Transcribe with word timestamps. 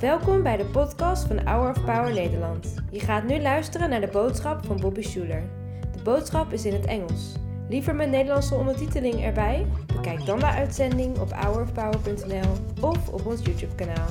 Welkom 0.00 0.42
bij 0.42 0.56
de 0.56 0.64
podcast 0.64 1.26
van 1.26 1.46
Hour 1.46 1.70
of 1.70 1.84
Power 1.84 2.12
Nederland. 2.12 2.74
Je 2.90 3.00
gaat 3.00 3.24
nu 3.24 3.40
luisteren 3.40 3.90
naar 3.90 4.00
de 4.00 4.06
boodschap 4.06 4.64
van 4.66 4.80
Bobby 4.80 5.02
Schuler. 5.02 5.42
De 5.96 6.02
boodschap 6.02 6.52
is 6.52 6.64
in 6.64 6.72
het 6.72 6.86
Engels. 6.86 7.32
Liever 7.68 7.94
met 7.94 8.10
Nederlandse 8.10 8.54
ondertiteling 8.54 9.24
erbij? 9.24 9.66
Bekijk 9.86 10.26
dan 10.26 10.38
de 10.38 10.46
uitzending 10.46 11.18
op 11.18 11.32
hourofpower.nl 11.32 12.52
of 12.80 13.08
op 13.08 13.26
ons 13.26 13.44
YouTube 13.44 13.74
kanaal. 13.74 14.08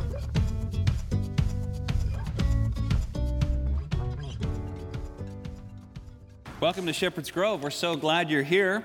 Welcome 6.59 6.85
to 6.85 6.93
Shepherd's 6.93 7.31
Grove. 7.31 7.59
We're 7.61 7.71
so 7.71 7.95
glad 7.95 8.29
you're 8.29 8.47
here. 8.47 8.83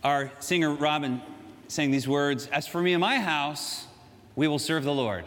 Our 0.00 0.30
singer 0.38 0.76
Robin 0.78 1.20
sang 1.70 1.90
these 1.90 2.08
words 2.08 2.46
As 2.48 2.66
for 2.66 2.82
me 2.82 2.92
and 2.92 3.00
my 3.00 3.18
house, 3.18 3.86
we 4.36 4.48
will 4.48 4.58
serve 4.58 4.84
the 4.84 4.94
Lord. 4.94 5.24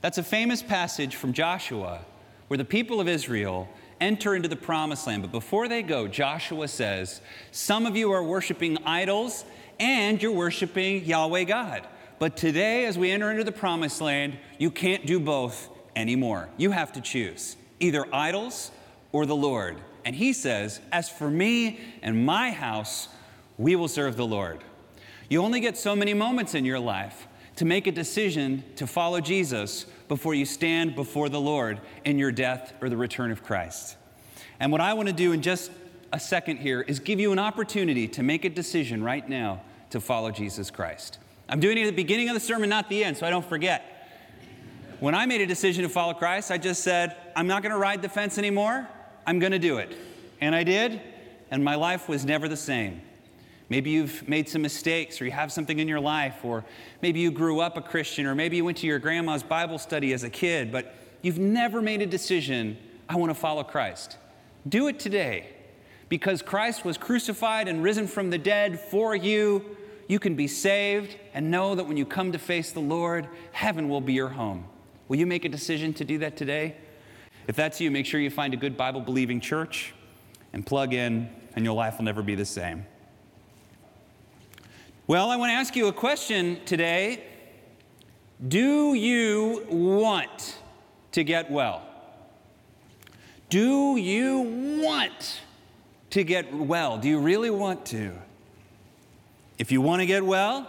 That's 0.00 0.18
a 0.18 0.22
famous 0.22 0.62
passage 0.62 1.16
from 1.16 1.32
Joshua 1.32 2.00
where 2.48 2.58
the 2.58 2.64
people 2.64 3.00
of 3.00 3.08
Israel 3.08 3.68
enter 4.00 4.34
into 4.34 4.48
the 4.48 4.56
promised 4.56 5.06
land. 5.06 5.22
But 5.22 5.30
before 5.30 5.68
they 5.68 5.82
go, 5.82 6.08
Joshua 6.08 6.68
says, 6.68 7.20
Some 7.50 7.86
of 7.86 7.96
you 7.96 8.12
are 8.12 8.22
worshiping 8.22 8.78
idols 8.84 9.44
and 9.78 10.20
you're 10.22 10.32
worshiping 10.32 11.04
Yahweh 11.04 11.44
God. 11.44 11.86
But 12.18 12.36
today, 12.36 12.84
as 12.84 12.98
we 12.98 13.10
enter 13.10 13.30
into 13.30 13.44
the 13.44 13.52
promised 13.52 14.00
land, 14.00 14.36
you 14.58 14.70
can't 14.70 15.06
do 15.06 15.18
both 15.18 15.68
anymore. 15.96 16.48
You 16.56 16.72
have 16.72 16.92
to 16.92 17.00
choose 17.00 17.56
either 17.80 18.04
idols 18.14 18.70
or 19.12 19.26
the 19.26 19.36
Lord. 19.36 19.76
And 20.04 20.14
he 20.16 20.32
says, 20.32 20.80
As 20.90 21.08
for 21.08 21.30
me 21.30 21.80
and 22.02 22.26
my 22.26 22.50
house, 22.50 23.08
we 23.56 23.76
will 23.76 23.88
serve 23.88 24.16
the 24.16 24.26
Lord. 24.26 24.62
You 25.32 25.42
only 25.42 25.60
get 25.60 25.78
so 25.78 25.96
many 25.96 26.12
moments 26.12 26.54
in 26.54 26.66
your 26.66 26.78
life 26.78 27.26
to 27.56 27.64
make 27.64 27.86
a 27.86 27.90
decision 27.90 28.64
to 28.76 28.86
follow 28.86 29.18
Jesus 29.18 29.86
before 30.06 30.34
you 30.34 30.44
stand 30.44 30.94
before 30.94 31.30
the 31.30 31.40
Lord 31.40 31.80
in 32.04 32.18
your 32.18 32.30
death 32.30 32.74
or 32.82 32.90
the 32.90 32.98
return 32.98 33.30
of 33.30 33.42
Christ. 33.42 33.96
And 34.60 34.70
what 34.70 34.82
I 34.82 34.92
want 34.92 35.08
to 35.08 35.14
do 35.14 35.32
in 35.32 35.40
just 35.40 35.70
a 36.12 36.20
second 36.20 36.58
here 36.58 36.82
is 36.82 37.00
give 37.00 37.18
you 37.18 37.32
an 37.32 37.38
opportunity 37.38 38.06
to 38.08 38.22
make 38.22 38.44
a 38.44 38.50
decision 38.50 39.02
right 39.02 39.26
now 39.26 39.62
to 39.88 40.02
follow 40.02 40.30
Jesus 40.30 40.70
Christ. 40.70 41.16
I'm 41.48 41.60
doing 41.60 41.78
it 41.78 41.84
at 41.84 41.86
the 41.86 41.92
beginning 41.92 42.28
of 42.28 42.34
the 42.34 42.40
sermon, 42.40 42.68
not 42.68 42.90
the 42.90 43.02
end, 43.02 43.16
so 43.16 43.26
I 43.26 43.30
don't 43.30 43.46
forget. 43.46 44.10
When 45.00 45.14
I 45.14 45.24
made 45.24 45.40
a 45.40 45.46
decision 45.46 45.82
to 45.84 45.88
follow 45.88 46.12
Christ, 46.12 46.50
I 46.50 46.58
just 46.58 46.82
said, 46.82 47.16
I'm 47.34 47.46
not 47.46 47.62
going 47.62 47.72
to 47.72 47.78
ride 47.78 48.02
the 48.02 48.10
fence 48.10 48.36
anymore. 48.36 48.86
I'm 49.26 49.38
going 49.38 49.52
to 49.52 49.58
do 49.58 49.78
it. 49.78 49.96
And 50.42 50.54
I 50.54 50.62
did, 50.62 51.00
and 51.50 51.64
my 51.64 51.76
life 51.76 52.06
was 52.06 52.26
never 52.26 52.48
the 52.48 52.56
same. 52.58 53.00
Maybe 53.72 53.88
you've 53.88 54.28
made 54.28 54.50
some 54.50 54.60
mistakes, 54.60 55.18
or 55.18 55.24
you 55.24 55.30
have 55.30 55.50
something 55.50 55.78
in 55.78 55.88
your 55.88 55.98
life, 55.98 56.44
or 56.44 56.62
maybe 57.00 57.20
you 57.20 57.30
grew 57.30 57.60
up 57.60 57.78
a 57.78 57.80
Christian, 57.80 58.26
or 58.26 58.34
maybe 58.34 58.58
you 58.58 58.66
went 58.66 58.76
to 58.76 58.86
your 58.86 58.98
grandma's 58.98 59.42
Bible 59.42 59.78
study 59.78 60.12
as 60.12 60.24
a 60.24 60.28
kid, 60.28 60.70
but 60.70 60.94
you've 61.22 61.38
never 61.38 61.80
made 61.80 62.02
a 62.02 62.06
decision, 62.06 62.76
I 63.08 63.16
want 63.16 63.30
to 63.30 63.34
follow 63.34 63.64
Christ. 63.64 64.18
Do 64.68 64.88
it 64.88 64.98
today. 64.98 65.46
Because 66.10 66.42
Christ 66.42 66.84
was 66.84 66.98
crucified 66.98 67.66
and 67.66 67.82
risen 67.82 68.06
from 68.06 68.28
the 68.28 68.36
dead 68.36 68.78
for 68.78 69.16
you, 69.16 69.64
you 70.06 70.18
can 70.18 70.34
be 70.34 70.48
saved 70.48 71.16
and 71.32 71.50
know 71.50 71.74
that 71.74 71.84
when 71.84 71.96
you 71.96 72.04
come 72.04 72.30
to 72.32 72.38
face 72.38 72.72
the 72.72 72.80
Lord, 72.80 73.26
heaven 73.52 73.88
will 73.88 74.02
be 74.02 74.12
your 74.12 74.28
home. 74.28 74.66
Will 75.08 75.16
you 75.16 75.26
make 75.26 75.46
a 75.46 75.48
decision 75.48 75.94
to 75.94 76.04
do 76.04 76.18
that 76.18 76.36
today? 76.36 76.76
If 77.48 77.56
that's 77.56 77.80
you, 77.80 77.90
make 77.90 78.04
sure 78.04 78.20
you 78.20 78.28
find 78.28 78.52
a 78.52 78.58
good 78.58 78.76
Bible 78.76 79.00
believing 79.00 79.40
church 79.40 79.94
and 80.52 80.66
plug 80.66 80.92
in, 80.92 81.30
and 81.56 81.64
your 81.64 81.74
life 81.74 81.96
will 81.96 82.04
never 82.04 82.22
be 82.22 82.34
the 82.34 82.44
same. 82.44 82.84
Well, 85.12 85.28
I 85.28 85.36
want 85.36 85.50
to 85.50 85.54
ask 85.56 85.76
you 85.76 85.88
a 85.88 85.92
question 85.92 86.58
today. 86.64 87.22
Do 88.48 88.94
you 88.94 89.66
want 89.68 90.58
to 91.10 91.22
get 91.22 91.50
well? 91.50 91.86
Do 93.50 93.98
you 93.98 94.80
want 94.82 95.42
to 96.08 96.24
get 96.24 96.54
well? 96.54 96.96
Do 96.96 97.10
you 97.10 97.18
really 97.18 97.50
want 97.50 97.84
to? 97.88 98.12
If 99.58 99.70
you 99.70 99.82
want 99.82 100.00
to 100.00 100.06
get 100.06 100.24
well, 100.24 100.66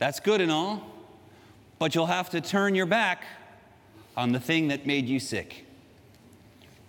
that's 0.00 0.18
good 0.18 0.40
and 0.40 0.50
all, 0.50 0.84
but 1.78 1.94
you'll 1.94 2.06
have 2.06 2.30
to 2.30 2.40
turn 2.40 2.74
your 2.74 2.86
back 2.86 3.22
on 4.16 4.32
the 4.32 4.40
thing 4.40 4.66
that 4.66 4.86
made 4.88 5.06
you 5.06 5.20
sick. 5.20 5.64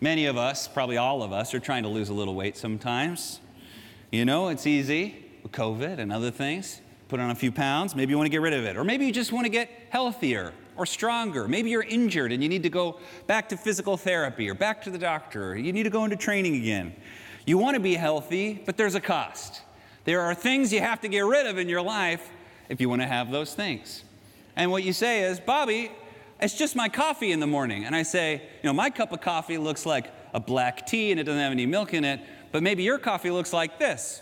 Many 0.01 0.25
of 0.25 0.37
us, 0.37 0.67
probably 0.67 0.97
all 0.97 1.21
of 1.21 1.31
us, 1.31 1.53
are 1.53 1.59
trying 1.59 1.83
to 1.83 1.89
lose 1.89 2.09
a 2.09 2.15
little 2.15 2.33
weight 2.33 2.57
sometimes. 2.57 3.41
You 4.11 4.25
know, 4.25 4.47
it's 4.47 4.65
easy 4.65 5.26
with 5.47 5.51
COVID 5.53 5.99
and 5.99 6.11
other 6.11 6.31
things. 6.31 6.81
Put 7.07 7.21
on 7.21 7.29
a 7.29 7.35
few 7.35 7.53
pounds, 7.53 7.95
maybe 7.95 8.11
you 8.11 8.17
want 8.17 8.25
to 8.25 8.31
get 8.31 8.41
rid 8.41 8.53
of 8.53 8.65
it. 8.65 8.75
Or 8.75 8.83
maybe 8.83 9.05
you 9.05 9.13
just 9.13 9.31
want 9.31 9.45
to 9.45 9.49
get 9.49 9.69
healthier 9.89 10.51
or 10.75 10.85
stronger. 10.85 11.47
Maybe 11.47 11.69
you're 11.69 11.83
injured 11.83 12.33
and 12.33 12.43
you 12.43 12.49
need 12.49 12.63
to 12.63 12.69
go 12.69 12.99
back 13.27 13.49
to 13.49 13.57
physical 13.57 13.95
therapy 13.95 14.49
or 14.49 14.53
back 14.53 14.81
to 14.83 14.89
the 14.89 14.97
doctor. 14.97 15.51
Or 15.51 15.55
you 15.55 15.71
need 15.71 15.83
to 15.83 15.89
go 15.89 16.03
into 16.03 16.17
training 16.17 16.55
again. 16.55 16.93
You 17.45 17.57
want 17.57 17.75
to 17.75 17.79
be 17.79 17.95
healthy, 17.95 18.61
but 18.65 18.75
there's 18.75 18.95
a 18.95 18.99
cost. 18.99 19.61
There 20.03 20.21
are 20.21 20.35
things 20.35 20.73
you 20.73 20.81
have 20.81 20.99
to 21.01 21.07
get 21.07 21.21
rid 21.21 21.47
of 21.47 21.57
in 21.57 21.69
your 21.69 21.81
life 21.81 22.29
if 22.67 22.81
you 22.81 22.89
want 22.89 23.01
to 23.01 23.07
have 23.07 23.31
those 23.31 23.53
things. 23.53 24.03
And 24.57 24.69
what 24.69 24.83
you 24.83 24.91
say 24.91 25.21
is, 25.21 25.39
Bobby, 25.39 25.91
it's 26.41 26.57
just 26.57 26.75
my 26.75 26.89
coffee 26.89 27.31
in 27.31 27.39
the 27.39 27.47
morning. 27.47 27.85
And 27.85 27.95
I 27.95 28.03
say, 28.03 28.33
you 28.33 28.67
know, 28.67 28.73
my 28.73 28.89
cup 28.89 29.13
of 29.13 29.21
coffee 29.21 29.57
looks 29.57 29.85
like 29.85 30.11
a 30.33 30.41
black 30.41 30.85
tea 30.85 31.11
and 31.11 31.19
it 31.21 31.23
doesn't 31.23 31.39
have 31.39 31.53
any 31.53 31.65
milk 31.65 31.93
in 31.93 32.03
it, 32.03 32.19
but 32.51 32.63
maybe 32.63 32.83
your 32.83 32.97
coffee 32.97 33.31
looks 33.31 33.53
like 33.53 33.79
this. 33.79 34.21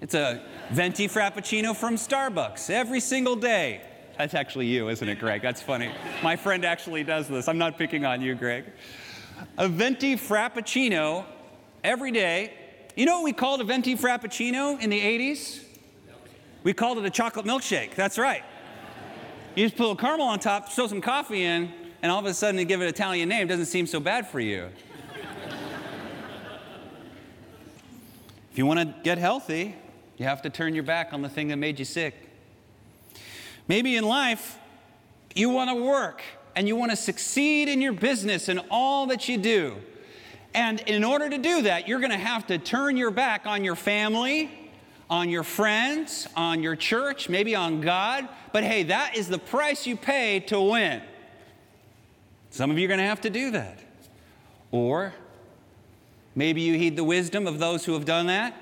It's 0.00 0.14
a 0.14 0.42
venti 0.70 1.08
frappuccino 1.08 1.74
from 1.74 1.96
Starbucks 1.96 2.70
every 2.70 3.00
single 3.00 3.36
day. 3.36 3.82
That's 4.16 4.34
actually 4.34 4.66
you, 4.66 4.88
isn't 4.88 5.08
it, 5.08 5.18
Greg? 5.18 5.42
That's 5.42 5.62
funny. 5.62 5.90
My 6.22 6.36
friend 6.36 6.64
actually 6.64 7.04
does 7.04 7.28
this. 7.28 7.48
I'm 7.48 7.58
not 7.58 7.78
picking 7.78 8.04
on 8.04 8.20
you, 8.20 8.34
Greg. 8.34 8.64
A 9.56 9.68
venti 9.68 10.16
frappuccino 10.16 11.24
every 11.84 12.10
day. 12.10 12.52
You 12.96 13.06
know 13.06 13.18
what 13.18 13.24
we 13.24 13.32
called 13.32 13.60
a 13.60 13.64
venti 13.64 13.96
frappuccino 13.96 14.80
in 14.80 14.90
the 14.90 15.00
80s? 15.00 15.62
We 16.64 16.72
called 16.72 16.98
it 16.98 17.04
a 17.04 17.10
chocolate 17.10 17.46
milkshake. 17.46 17.94
That's 17.94 18.18
right. 18.18 18.42
You 19.54 19.64
just 19.64 19.76
put 19.76 19.90
a 19.90 19.96
caramel 19.96 20.26
on 20.26 20.38
top, 20.40 20.68
throw 20.68 20.86
some 20.86 21.00
coffee 21.00 21.44
in, 21.44 21.72
and 22.02 22.12
all 22.12 22.18
of 22.18 22.26
a 22.26 22.34
sudden 22.34 22.58
you 22.58 22.64
give 22.64 22.80
it 22.80 22.84
an 22.84 22.90
Italian 22.90 23.28
name. 23.28 23.46
It 23.46 23.48
doesn't 23.48 23.66
seem 23.66 23.86
so 23.86 24.00
bad 24.00 24.28
for 24.28 24.40
you. 24.40 24.68
if 28.50 28.58
you 28.58 28.66
want 28.66 28.80
to 28.80 28.94
get 29.04 29.18
healthy, 29.18 29.76
you 30.18 30.26
have 30.26 30.42
to 30.42 30.50
turn 30.50 30.74
your 30.74 30.84
back 30.84 31.12
on 31.12 31.22
the 31.22 31.28
thing 31.28 31.48
that 31.48 31.56
made 31.56 31.78
you 31.78 31.84
sick. 31.84 32.14
Maybe 33.68 33.96
in 33.96 34.04
life, 34.04 34.58
you 35.34 35.48
want 35.48 35.70
to 35.70 35.82
work 35.82 36.22
and 36.56 36.66
you 36.66 36.74
want 36.74 36.90
to 36.90 36.96
succeed 36.96 37.68
in 37.68 37.80
your 37.80 37.92
business 37.92 38.48
and 38.48 38.60
all 38.70 39.06
that 39.06 39.28
you 39.28 39.38
do. 39.38 39.76
And 40.54 40.80
in 40.80 41.04
order 41.04 41.30
to 41.30 41.38
do 41.38 41.62
that, 41.62 41.86
you're 41.86 42.00
going 42.00 42.10
to 42.10 42.16
have 42.16 42.48
to 42.48 42.58
turn 42.58 42.96
your 42.96 43.12
back 43.12 43.46
on 43.46 43.62
your 43.62 43.76
family, 43.76 44.50
on 45.08 45.28
your 45.28 45.44
friends, 45.44 46.26
on 46.34 46.62
your 46.62 46.74
church, 46.74 47.28
maybe 47.28 47.54
on 47.54 47.80
God. 47.80 48.28
But 48.52 48.64
hey, 48.64 48.82
that 48.84 49.16
is 49.16 49.28
the 49.28 49.38
price 49.38 49.86
you 49.86 49.96
pay 49.96 50.40
to 50.40 50.60
win. 50.60 51.00
Some 52.50 52.72
of 52.72 52.78
you 52.78 52.86
are 52.86 52.88
going 52.88 52.98
to 52.98 53.06
have 53.06 53.20
to 53.20 53.30
do 53.30 53.52
that. 53.52 53.78
Or 54.72 55.14
maybe 56.34 56.62
you 56.62 56.74
heed 56.74 56.96
the 56.96 57.04
wisdom 57.04 57.46
of 57.46 57.58
those 57.60 57.84
who 57.84 57.92
have 57.92 58.04
done 58.04 58.26
that, 58.26 58.54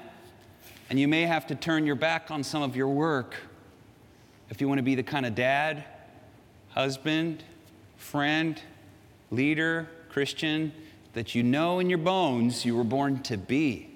and 0.88 0.98
you 0.98 1.08
may 1.08 1.22
have 1.22 1.46
to 1.48 1.54
turn 1.54 1.86
your 1.86 1.96
back 1.96 2.30
on 2.30 2.44
some 2.44 2.62
of 2.62 2.76
your 2.76 2.88
work 2.88 3.34
if 4.50 4.60
you 4.60 4.68
want 4.68 4.78
to 4.78 4.82
be 4.82 4.94
the 4.94 5.02
kind 5.02 5.26
of 5.26 5.34
dad, 5.34 5.84
husband, 6.70 7.42
friend, 7.96 8.60
leader, 9.30 9.88
Christian 10.08 10.72
that 11.14 11.34
you 11.34 11.42
know 11.42 11.78
in 11.78 11.90
your 11.90 11.98
bones 11.98 12.64
you 12.64 12.76
were 12.76 12.84
born 12.84 13.22
to 13.24 13.36
be. 13.36 13.90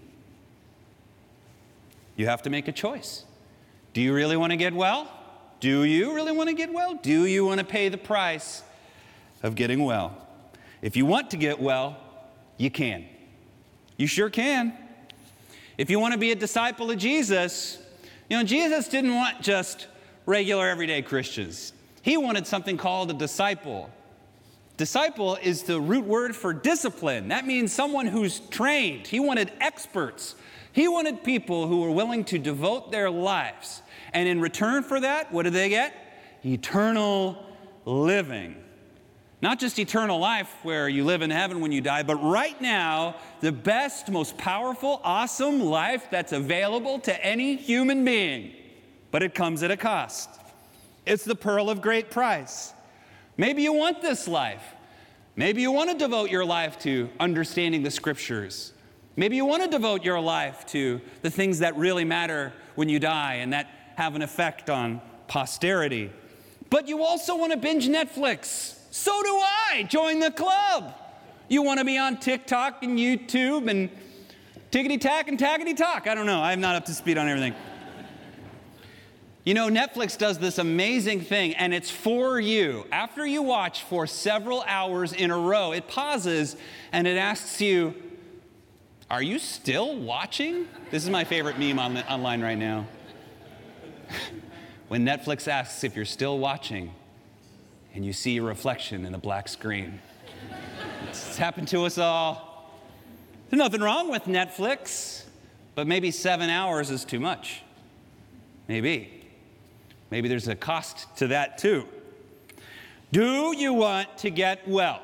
You 2.17 2.27
have 2.27 2.43
to 2.43 2.51
make 2.51 2.67
a 2.69 2.73
choice. 2.73 3.25
Do 3.93 4.01
you 4.01 4.15
really 4.15 4.37
want 4.37 4.51
to 4.51 4.57
get 4.57 4.75
well? 4.75 5.11
Do 5.61 5.85
you 5.85 6.15
really 6.15 6.33
want 6.33 6.49
to 6.49 6.55
get 6.55 6.73
well? 6.73 6.95
Do 6.95 7.27
you 7.27 7.45
want 7.45 7.61
to 7.61 7.67
pay 7.67 7.89
the 7.89 7.99
price 7.99 8.63
of 9.43 9.55
getting 9.55 9.85
well? 9.85 10.27
If 10.83 10.97
you 10.97 11.07
want 11.07 11.31
to 11.31 11.37
get 11.37 11.61
well, 11.61 11.97
you 12.57 12.71
can. 12.71 13.05
You 13.97 14.07
sure 14.07 14.31
can. 14.31 14.77
If 15.81 15.89
you 15.89 15.99
want 15.99 16.13
to 16.13 16.19
be 16.19 16.31
a 16.31 16.35
disciple 16.35 16.91
of 16.91 16.99
Jesus, 16.99 17.79
you 18.29 18.37
know, 18.37 18.45
Jesus 18.45 18.87
didn't 18.87 19.15
want 19.15 19.41
just 19.41 19.87
regular 20.27 20.69
everyday 20.69 21.01
Christians. 21.01 21.73
He 22.03 22.19
wanted 22.19 22.47
something 22.47 22.77
called 22.77 23.11
a 23.11 23.15
disciple. 23.15 23.89
Disciple 24.77 25.39
is 25.43 25.63
the 25.63 25.81
root 25.81 26.05
word 26.05 26.37
for 26.37 26.53
discipline. 26.53 27.29
That 27.29 27.47
means 27.47 27.73
someone 27.73 28.05
who's 28.05 28.41
trained. 28.51 29.07
He 29.07 29.21
wanted 29.21 29.53
experts. 29.59 30.35
He 30.73 30.87
wanted 30.87 31.25
people 31.25 31.67
who 31.67 31.81
were 31.81 31.91
willing 31.91 32.25
to 32.25 32.39
devote 32.39 32.93
their 32.93 33.11
lives. 33.11 33.81
And 34.13 34.29
in 34.29 34.39
return 34.39 34.83
for 34.83 35.01
that, 35.01 35.33
what 35.33 35.45
did 35.45 35.55
they 35.55 35.71
get? 35.71 35.95
Eternal 36.45 37.43
living. 37.87 38.55
Not 39.43 39.59
just 39.59 39.79
eternal 39.79 40.19
life 40.19 40.55
where 40.63 40.89
you 40.89 41.05
live 41.05 41.23
in 41.23 41.31
heaven 41.31 41.61
when 41.61 41.73
you 41.73 41.81
die, 41.81 42.03
but 42.03 42.17
right 42.17 42.61
now, 42.61 43.17
the 43.41 43.53
best, 43.53 44.11
most 44.11 44.37
powerful, 44.37 45.01
awesome 45.03 45.61
life 45.61 46.09
that's 46.11 46.33
available 46.33 46.99
to 47.01 47.25
any 47.25 47.57
human 47.57 48.05
being. 48.05 48.53
But 49.11 49.23
it 49.23 49.35
comes 49.35 49.63
at 49.63 49.71
a 49.71 49.77
cost. 49.79 50.29
It's 51.07 51.25
the 51.25 51.35
pearl 51.35 51.71
of 51.71 51.81
great 51.81 52.11
price. 52.11 52.75
Maybe 53.39 53.63
you 53.63 53.73
want 53.73 54.03
this 54.03 54.29
life. 54.29 54.63
Maybe 55.37 55.63
you 55.63 55.73
want 55.73 55.91
to 55.91 55.97
devote 55.97 56.31
your 56.31 56.45
life 56.45 56.79
to 56.81 57.09
understanding 57.19 57.83
the 57.83 57.91
scriptures. 57.91 58.75
Maybe 59.17 59.37
you 59.37 59.47
want 59.47 59.63
to 59.63 59.71
devote 59.71 60.05
your 60.05 60.21
life 60.21 60.67
to 60.69 61.01
the 61.23 61.31
things 61.31 61.61
that 61.61 61.77
really 61.77 62.05
matter 62.05 62.53
when 62.75 62.91
you 62.91 62.99
die 62.99 63.37
and 63.37 63.55
that 63.55 63.69
have 63.97 64.15
an 64.15 64.23
effect 64.23 64.69
on 64.69 65.01
posterity. 65.29 66.13
But 66.69 66.89
you 66.89 67.03
also 67.03 67.37
want 67.37 67.53
to 67.53 67.59
binge 67.59 67.89
Netflix. 67.89 68.77
So 68.91 69.23
do 69.23 69.41
I. 69.73 69.85
Join 69.89 70.19
the 70.19 70.31
club. 70.31 70.95
You 71.49 71.63
want 71.63 71.79
to 71.79 71.85
be 71.85 71.97
on 71.97 72.19
TikTok 72.19 72.83
and 72.83 72.99
YouTube 72.99 73.71
and 73.71 73.89
tickety 74.71 75.01
tack 75.01 75.29
and 75.29 75.39
taggety 75.39 75.77
talk. 75.77 76.07
I 76.07 76.15
don't 76.15 76.27
know. 76.27 76.43
I'm 76.43 76.61
not 76.61 76.77
up 76.77 76.85
to 76.87 76.93
speed 76.93 77.19
on 77.19 77.29
everything. 77.29 77.55
You 79.45 79.55
know, 79.55 79.69
Netflix 79.69 80.19
does 80.19 80.39
this 80.39 80.59
amazing 80.59 81.23
thing, 81.23 81.55
and 81.55 81.73
it's 81.73 81.91
for 81.91 82.39
you. 82.39 82.87
After 82.93 83.27
you 83.27 83.43
watch 83.43 83.85
for 83.85 84.07
several 84.07 84.63
hours 84.67 85.13
in 85.13 85.31
a 85.31 85.39
row, 85.39 85.73
it 85.73 85.89
pauses 85.89 86.57
and 86.93 87.07
it 87.07 87.17
asks 87.17 87.61
you, 87.61 87.95
Are 89.11 89.23
you 89.23 89.39
still 89.39 89.97
watching? 89.97 90.69
This 90.91 91.05
is 91.05 91.11
my 91.11 91.25
favorite 91.25 91.59
meme 91.59 91.79
on 91.79 91.95
the, 91.95 92.13
online 92.13 92.43
right 92.43 92.59
now. 92.59 92.87
when 94.89 95.07
Netflix 95.07 95.49
asks 95.49 95.85
if 95.85 95.97
you're 95.97 96.05
still 96.05 96.39
watching, 96.39 96.93
and 97.95 98.05
you 98.05 98.13
see 98.13 98.33
your 98.33 98.45
reflection 98.45 99.05
in 99.05 99.13
the 99.13 99.19
black 99.19 99.49
screen. 99.49 100.01
it's 101.09 101.37
happened 101.37 101.69
to 101.69 101.85
us 101.85 101.99
all. 101.99 102.71
There's 103.49 103.59
nothing 103.59 103.81
wrong 103.81 104.11
with 104.11 104.25
Netflix, 104.25 105.25
but 105.75 105.87
maybe 105.87 106.11
seven 106.11 106.51
hours 106.51 106.91
is 106.91 107.05
too 107.05 107.19
much. 107.19 107.63
Maybe. 108.69 109.27
Maybe 110.11 110.29
there's 110.29 110.49
a 110.49 110.55
cost 110.55 111.17
to 111.17 111.29
that 111.29 111.59
too. 111.59 111.87
Do 113.13 113.55
you 113.57 113.73
want 113.73 114.19
to 114.19 114.31
get 114.31 114.67
well? 114.69 115.03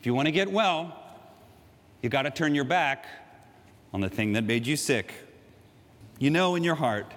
If 0.00 0.06
you 0.06 0.14
want 0.14 0.26
to 0.26 0.32
get 0.32 0.50
well, 0.50 0.96
you've 2.00 2.12
got 2.12 2.22
to 2.22 2.30
turn 2.30 2.54
your 2.54 2.64
back 2.64 3.06
on 3.92 4.00
the 4.00 4.08
thing 4.08 4.32
that 4.32 4.44
made 4.44 4.66
you 4.66 4.76
sick. 4.76 5.12
You 6.18 6.30
know 6.30 6.54
in 6.54 6.64
your 6.64 6.76
heart, 6.76 7.12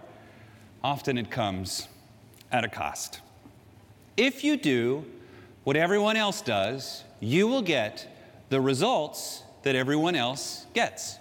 often 0.83 1.17
it 1.17 1.31
comes 1.31 1.87
at 2.51 2.65
a 2.65 2.67
cost. 2.67 3.21
If 4.21 4.43
you 4.43 4.55
do 4.55 5.03
what 5.63 5.75
everyone 5.75 6.15
else 6.15 6.43
does, 6.43 7.03
you 7.19 7.47
will 7.47 7.63
get 7.63 8.07
the 8.49 8.61
results 8.61 9.41
that 9.63 9.75
everyone 9.75 10.13
else 10.13 10.67
gets. 10.75 11.17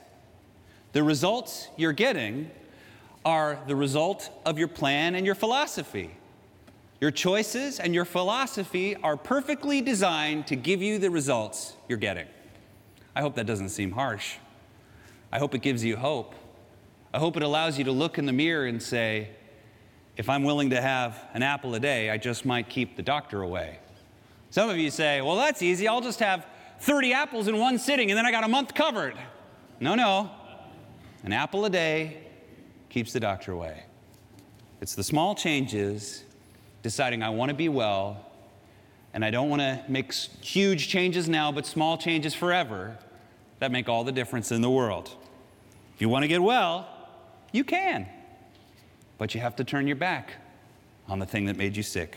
The 0.93 1.03
results 1.03 1.69
you're 1.79 1.95
getting 1.95 2.51
are 3.25 3.59
the 3.67 3.75
result 3.75 4.29
of 4.45 4.59
your 4.59 4.69
plan 4.69 5.15
and 5.15 5.25
your 5.25 5.35
philosophy. 5.35 6.11
Your 7.01 7.11
choices 7.11 7.81
and 7.81 7.95
your 7.95 8.05
philosophy 8.05 8.97
are 8.97 9.17
perfectly 9.17 9.81
designed 9.81 10.47
to 10.49 10.55
give 10.55 10.83
you 10.83 10.99
the 10.99 11.11
results 11.11 11.77
you're 11.89 11.97
getting. 11.97 12.27
I 13.17 13.23
hope 13.23 13.35
that 13.37 13.47
doesn't 13.47 13.71
seem 13.71 13.93
harsh. 13.93 14.35
I 15.33 15.39
hope 15.39 15.55
it 15.55 15.63
gives 15.63 15.83
you 15.83 15.97
hope. 15.97 16.35
I 17.15 17.19
hope 17.19 17.39
it 17.39 17.43
allows 17.43 17.79
you 17.79 17.85
to 17.85 17.93
look 17.93 18.19
in 18.19 18.27
the 18.27 18.35
mirror 18.35 18.67
and 18.67 18.83
say, 18.83 19.31
if 20.21 20.29
I'm 20.29 20.43
willing 20.43 20.69
to 20.69 20.83
have 20.83 21.19
an 21.33 21.43
apple 21.43 21.75
a 21.75 21.81
day, 21.81 22.11
I 22.11 22.19
just 22.19 22.45
might 22.45 22.69
keep 22.69 22.95
the 22.95 23.03
doctor 23.03 23.41
away. 23.41 23.79
Some 24.51 24.69
of 24.69 24.77
you 24.77 24.91
say, 24.91 25.23
well, 25.23 25.37
that's 25.37 25.63
easy. 25.63 25.89
I'll 25.89 26.03
just 26.03 26.21
have 26.21 26.45
30 26.81 27.15
apples 27.15 27.49
in 27.49 27.57
one 27.57 27.79
sitting 27.79 28.11
and 28.11 28.19
then 28.19 28.27
I 28.27 28.31
got 28.31 28.45
a 28.45 28.49
month 28.49 28.75
covered. 28.75 29.15
No, 29.81 29.95
no. 29.95 30.31
An 31.25 31.33
apple 31.33 31.65
a 31.65 31.71
day 31.71 32.19
keeps 32.91 33.15
the 33.15 33.21
doctor 33.21 33.53
away. 33.53 33.85
It's 34.83 34.95
the 34.95 35.03
small 35.03 35.35
changes, 35.35 36.23
deciding 36.83 37.23
I 37.23 37.31
want 37.31 37.49
to 37.49 37.57
be 37.57 37.71
well, 37.71 38.27
and 39.15 39.25
I 39.25 39.31
don't 39.31 39.49
want 39.49 39.63
to 39.63 39.83
make 39.89 40.13
huge 40.13 40.89
changes 40.89 41.31
now, 41.31 41.51
but 41.51 41.65
small 41.65 41.97
changes 41.97 42.35
forever, 42.35 42.99
that 43.59 43.73
make 43.73 43.89
all 43.89 44.05
the 44.05 44.13
difference 44.13 44.53
in 44.53 44.61
the 44.61 44.71
world. 44.71 45.17
If 45.95 46.03
you 46.03 46.11
want 46.11 46.25
to 46.25 46.29
get 46.29 46.43
well, 46.43 46.87
you 47.53 47.65
can, 47.65 48.07
but 49.21 49.35
you 49.35 49.41
have 49.43 49.55
to 49.55 49.63
turn 49.63 49.87
your 49.87 49.97
back 49.97 50.33
on 51.07 51.19
the 51.19 51.27
thing 51.27 51.45
that 51.45 51.55
made 51.55 51.77
you 51.77 51.83
sick. 51.83 52.17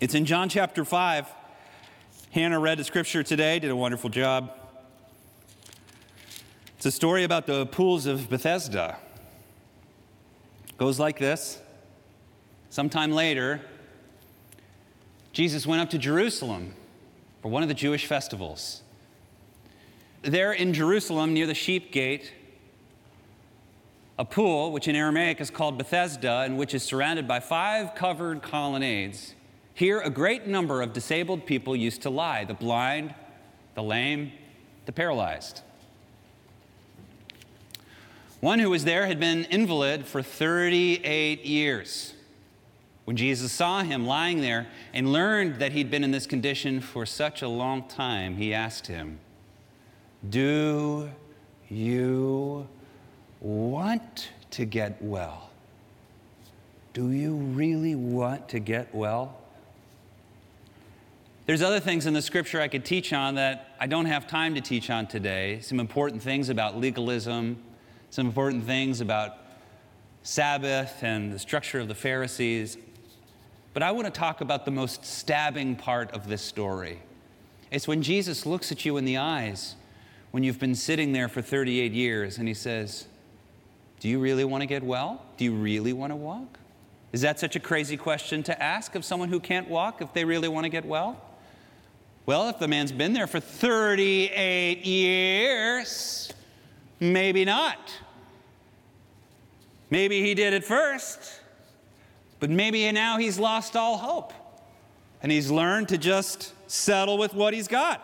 It's 0.00 0.16
in 0.16 0.24
John 0.24 0.48
chapter 0.48 0.84
5. 0.84 1.28
Hannah 2.32 2.58
read 2.58 2.78
the 2.78 2.82
scripture 2.82 3.22
today, 3.22 3.60
did 3.60 3.70
a 3.70 3.76
wonderful 3.76 4.10
job. 4.10 4.50
It's 6.76 6.86
a 6.86 6.90
story 6.90 7.22
about 7.22 7.46
the 7.46 7.66
pools 7.66 8.06
of 8.06 8.28
Bethesda 8.28 8.96
goes 10.76 10.98
like 10.98 11.20
this. 11.20 11.60
Sometime 12.68 13.12
later, 13.12 13.60
Jesus 15.32 15.68
went 15.68 15.82
up 15.82 15.90
to 15.90 15.98
Jerusalem 15.98 16.74
for 17.42 17.48
one 17.48 17.62
of 17.62 17.68
the 17.68 17.76
Jewish 17.76 18.06
festivals. 18.06 18.82
There 20.22 20.52
in 20.52 20.74
Jerusalem, 20.74 21.32
near 21.32 21.46
the 21.46 21.54
sheep 21.54 21.92
gate, 21.92 22.32
a 24.18 24.24
pool, 24.24 24.72
which 24.72 24.88
in 24.88 24.96
Aramaic 24.96 25.40
is 25.40 25.50
called 25.50 25.78
Bethesda, 25.78 26.40
and 26.40 26.58
which 26.58 26.74
is 26.74 26.82
surrounded 26.82 27.26
by 27.26 27.40
five 27.40 27.94
covered 27.94 28.42
colonnades. 28.42 29.34
Here, 29.74 30.00
a 30.00 30.10
great 30.10 30.46
number 30.46 30.82
of 30.82 30.92
disabled 30.92 31.46
people 31.46 31.74
used 31.74 32.02
to 32.02 32.10
lie 32.10 32.44
the 32.44 32.54
blind, 32.54 33.14
the 33.74 33.82
lame, 33.82 34.32
the 34.86 34.92
paralyzed. 34.92 35.62
One 38.40 38.58
who 38.58 38.70
was 38.70 38.84
there 38.84 39.06
had 39.06 39.20
been 39.20 39.44
invalid 39.44 40.04
for 40.04 40.20
38 40.20 41.46
years. 41.46 42.14
When 43.04 43.16
Jesus 43.16 43.52
saw 43.52 43.82
him 43.82 44.06
lying 44.06 44.40
there 44.40 44.66
and 44.92 45.12
learned 45.12 45.56
that 45.56 45.72
he'd 45.72 45.90
been 45.90 46.04
in 46.04 46.10
this 46.10 46.26
condition 46.26 46.80
for 46.80 47.06
such 47.06 47.42
a 47.42 47.48
long 47.48 47.88
time, 47.88 48.36
he 48.36 48.52
asked 48.52 48.86
him, 48.86 49.18
Do 50.28 51.10
you 51.68 52.68
want 53.42 54.30
to 54.52 54.64
get 54.64 55.02
well? 55.02 55.50
Do 56.94 57.10
you 57.10 57.34
really 57.34 57.94
want 57.94 58.48
to 58.50 58.60
get 58.60 58.94
well? 58.94 59.36
There's 61.46 61.62
other 61.62 61.80
things 61.80 62.06
in 62.06 62.14
the 62.14 62.22
scripture 62.22 62.60
I 62.60 62.68
could 62.68 62.84
teach 62.84 63.12
on 63.12 63.34
that 63.34 63.74
I 63.80 63.86
don't 63.86 64.06
have 64.06 64.28
time 64.28 64.54
to 64.54 64.60
teach 64.60 64.90
on 64.90 65.06
today. 65.06 65.58
Some 65.60 65.80
important 65.80 66.22
things 66.22 66.50
about 66.50 66.78
legalism, 66.78 67.60
some 68.10 68.26
important 68.26 68.64
things 68.64 69.00
about 69.00 69.38
Sabbath 70.22 71.02
and 71.02 71.32
the 71.32 71.38
structure 71.38 71.80
of 71.80 71.88
the 71.88 71.94
Pharisees. 71.96 72.76
But 73.74 73.82
I 73.82 73.90
want 73.90 74.06
to 74.06 74.12
talk 74.12 74.40
about 74.40 74.64
the 74.64 74.70
most 74.70 75.04
stabbing 75.04 75.74
part 75.74 76.12
of 76.12 76.28
this 76.28 76.42
story. 76.42 77.00
It's 77.72 77.88
when 77.88 78.02
Jesus 78.02 78.46
looks 78.46 78.70
at 78.70 78.84
you 78.84 78.96
in 78.98 79.04
the 79.04 79.16
eyes 79.16 79.74
when 80.30 80.44
you've 80.44 80.60
been 80.60 80.74
sitting 80.74 81.12
there 81.12 81.28
for 81.28 81.42
38 81.42 81.92
years 81.92 82.38
and 82.38 82.46
he 82.46 82.54
says, 82.54 83.06
Do 84.02 84.08
you 84.08 84.18
really 84.18 84.44
want 84.44 84.62
to 84.62 84.66
get 84.66 84.82
well? 84.82 85.22
Do 85.36 85.44
you 85.44 85.52
really 85.52 85.92
want 85.92 86.10
to 86.10 86.16
walk? 86.16 86.58
Is 87.12 87.20
that 87.20 87.38
such 87.38 87.54
a 87.54 87.60
crazy 87.60 87.96
question 87.96 88.42
to 88.42 88.60
ask 88.60 88.96
of 88.96 89.04
someone 89.04 89.28
who 89.28 89.38
can't 89.38 89.68
walk 89.68 90.02
if 90.02 90.12
they 90.12 90.24
really 90.24 90.48
want 90.48 90.64
to 90.64 90.68
get 90.68 90.84
well? 90.84 91.22
Well, 92.26 92.48
if 92.48 92.58
the 92.58 92.66
man's 92.66 92.90
been 92.90 93.12
there 93.12 93.28
for 93.28 93.38
38 93.38 94.84
years, 94.84 96.32
maybe 96.98 97.44
not. 97.44 97.92
Maybe 99.88 100.20
he 100.20 100.34
did 100.34 100.52
it 100.52 100.64
first, 100.64 101.38
but 102.40 102.50
maybe 102.50 102.90
now 102.90 103.18
he's 103.18 103.38
lost 103.38 103.76
all 103.76 103.98
hope 103.98 104.32
and 105.22 105.30
he's 105.30 105.48
learned 105.48 105.90
to 105.90 105.96
just 105.96 106.54
settle 106.68 107.18
with 107.18 107.34
what 107.34 107.54
he's 107.54 107.68
got. 107.68 108.02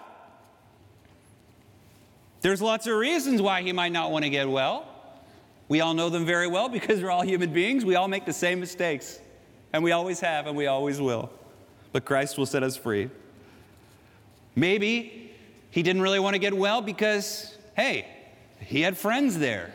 There's 2.40 2.62
lots 2.62 2.86
of 2.86 2.94
reasons 2.94 3.42
why 3.42 3.62
he 3.62 3.72
might 3.72 3.90
not 3.90 4.12
want 4.12 4.24
to 4.24 4.30
get 4.30 4.48
well. 4.48 4.94
We 5.68 5.80
all 5.82 5.94
know 5.94 6.08
them 6.08 6.24
very 6.24 6.46
well 6.46 6.68
because 6.68 7.02
we're 7.02 7.10
all 7.10 7.22
human 7.22 7.52
beings. 7.52 7.84
We 7.84 7.94
all 7.94 8.08
make 8.08 8.24
the 8.24 8.32
same 8.32 8.58
mistakes, 8.58 9.20
and 9.72 9.84
we 9.84 9.92
always 9.92 10.20
have, 10.20 10.46
and 10.46 10.56
we 10.56 10.66
always 10.66 11.00
will. 11.00 11.30
But 11.92 12.04
Christ 12.04 12.38
will 12.38 12.46
set 12.46 12.62
us 12.62 12.76
free. 12.76 13.10
Maybe 14.56 15.32
he 15.70 15.82
didn't 15.82 16.02
really 16.02 16.18
want 16.18 16.34
to 16.34 16.38
get 16.38 16.54
well 16.54 16.80
because, 16.80 17.56
hey, 17.76 18.06
he 18.60 18.80
had 18.80 18.96
friends 18.96 19.38
there. 19.38 19.72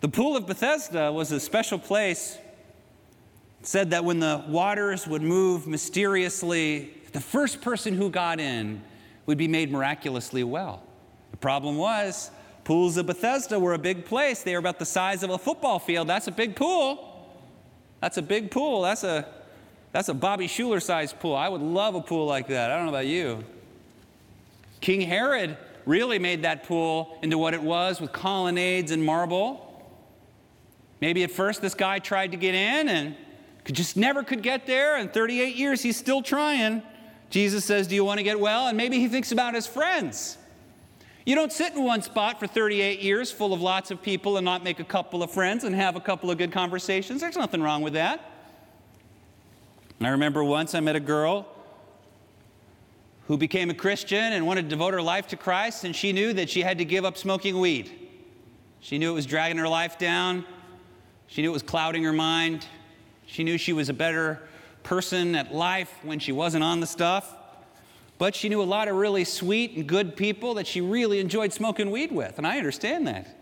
The 0.00 0.08
Pool 0.08 0.36
of 0.36 0.46
Bethesda 0.46 1.12
was 1.12 1.30
a 1.32 1.40
special 1.40 1.78
place. 1.78 2.38
It 3.60 3.66
said 3.66 3.90
that 3.90 4.04
when 4.04 4.20
the 4.20 4.44
waters 4.48 5.06
would 5.06 5.22
move 5.22 5.66
mysteriously, 5.66 6.94
the 7.12 7.20
first 7.20 7.60
person 7.60 7.94
who 7.94 8.08
got 8.10 8.40
in 8.40 8.82
would 9.26 9.38
be 9.38 9.48
made 9.48 9.70
miraculously 9.70 10.42
well. 10.42 10.82
The 11.30 11.36
problem 11.36 11.76
was, 11.76 12.30
pools 12.64 12.96
of 12.96 13.06
Bethesda 13.06 13.58
were 13.58 13.74
a 13.74 13.78
big 13.78 14.04
place. 14.04 14.42
They 14.42 14.52
were 14.52 14.58
about 14.58 14.78
the 14.78 14.86
size 14.86 15.22
of 15.22 15.30
a 15.30 15.38
football 15.38 15.78
field. 15.78 16.08
That's 16.08 16.28
a 16.28 16.32
big 16.32 16.56
pool. 16.56 17.08
That's 18.00 18.16
a 18.16 18.22
big 18.22 18.50
pool. 18.50 18.82
That's 18.82 19.04
a, 19.04 19.26
that's 19.92 20.08
a 20.08 20.14
Bobby 20.14 20.46
Schuller 20.46 20.82
sized 20.82 21.18
pool. 21.20 21.34
I 21.34 21.48
would 21.48 21.60
love 21.60 21.94
a 21.94 22.00
pool 22.00 22.26
like 22.26 22.48
that. 22.48 22.70
I 22.70 22.76
don't 22.76 22.86
know 22.86 22.92
about 22.92 23.06
you. 23.06 23.44
King 24.80 25.00
Herod 25.00 25.56
really 25.86 26.18
made 26.18 26.42
that 26.42 26.64
pool 26.64 27.18
into 27.22 27.38
what 27.38 27.54
it 27.54 27.62
was 27.62 28.00
with 28.00 28.12
colonnades 28.12 28.90
and 28.90 29.04
marble. 29.04 29.68
Maybe 31.00 31.24
at 31.24 31.30
first 31.30 31.62
this 31.62 31.74
guy 31.74 31.98
tried 31.98 32.32
to 32.32 32.36
get 32.36 32.54
in 32.54 32.88
and 32.88 33.16
just 33.70 33.96
never 33.96 34.24
could 34.24 34.42
get 34.42 34.66
there, 34.66 34.96
and 34.96 35.12
38 35.12 35.54
years 35.54 35.82
he's 35.82 35.96
still 35.96 36.22
trying. 36.22 36.82
Jesus 37.30 37.64
says, 37.64 37.86
Do 37.86 37.94
you 37.94 38.04
want 38.04 38.18
to 38.18 38.24
get 38.24 38.38
well? 38.38 38.66
And 38.66 38.76
maybe 38.76 38.98
he 38.98 39.08
thinks 39.08 39.32
about 39.32 39.54
his 39.54 39.66
friends. 39.66 40.36
You 41.24 41.36
don't 41.36 41.52
sit 41.52 41.74
in 41.74 41.84
one 41.84 42.02
spot 42.02 42.40
for 42.40 42.46
38 42.46 43.00
years 43.00 43.30
full 43.30 43.52
of 43.52 43.60
lots 43.60 43.90
of 43.90 44.02
people 44.02 44.38
and 44.38 44.44
not 44.44 44.64
make 44.64 44.80
a 44.80 44.84
couple 44.84 45.22
of 45.22 45.30
friends 45.30 45.62
and 45.62 45.74
have 45.74 45.94
a 45.94 46.00
couple 46.00 46.30
of 46.30 46.38
good 46.38 46.50
conversations. 46.50 47.20
There's 47.20 47.36
nothing 47.36 47.62
wrong 47.62 47.82
with 47.82 47.92
that. 47.92 48.28
I 50.00 50.08
remember 50.08 50.42
once 50.42 50.74
I 50.74 50.80
met 50.80 50.96
a 50.96 51.00
girl 51.00 51.46
who 53.28 53.36
became 53.36 53.70
a 53.70 53.74
Christian 53.74 54.32
and 54.32 54.44
wanted 54.46 54.62
to 54.62 54.68
devote 54.68 54.94
her 54.94 55.02
life 55.02 55.28
to 55.28 55.36
Christ, 55.36 55.84
and 55.84 55.94
she 55.94 56.12
knew 56.12 56.32
that 56.32 56.50
she 56.50 56.62
had 56.62 56.78
to 56.78 56.84
give 56.84 57.04
up 57.04 57.16
smoking 57.16 57.60
weed. 57.60 57.90
She 58.80 58.98
knew 58.98 59.12
it 59.12 59.14
was 59.14 59.26
dragging 59.26 59.58
her 59.58 59.68
life 59.68 59.98
down. 59.98 60.44
She 61.28 61.40
knew 61.40 61.50
it 61.50 61.52
was 61.52 61.62
clouding 61.62 62.02
her 62.02 62.12
mind. 62.12 62.66
She 63.26 63.44
knew 63.44 63.58
she 63.58 63.72
was 63.72 63.88
a 63.88 63.92
better 63.94 64.42
person 64.82 65.36
at 65.36 65.54
life 65.54 65.92
when 66.02 66.18
she 66.18 66.32
wasn't 66.32 66.64
on 66.64 66.80
the 66.80 66.86
stuff. 66.86 67.36
But 68.18 68.34
she 68.34 68.48
knew 68.48 68.62
a 68.62 68.64
lot 68.64 68.88
of 68.88 68.96
really 68.96 69.24
sweet 69.24 69.76
and 69.76 69.86
good 69.86 70.16
people 70.16 70.54
that 70.54 70.66
she 70.66 70.80
really 70.80 71.18
enjoyed 71.18 71.52
smoking 71.52 71.90
weed 71.90 72.12
with, 72.12 72.38
and 72.38 72.46
I 72.46 72.58
understand 72.58 73.06
that. 73.08 73.36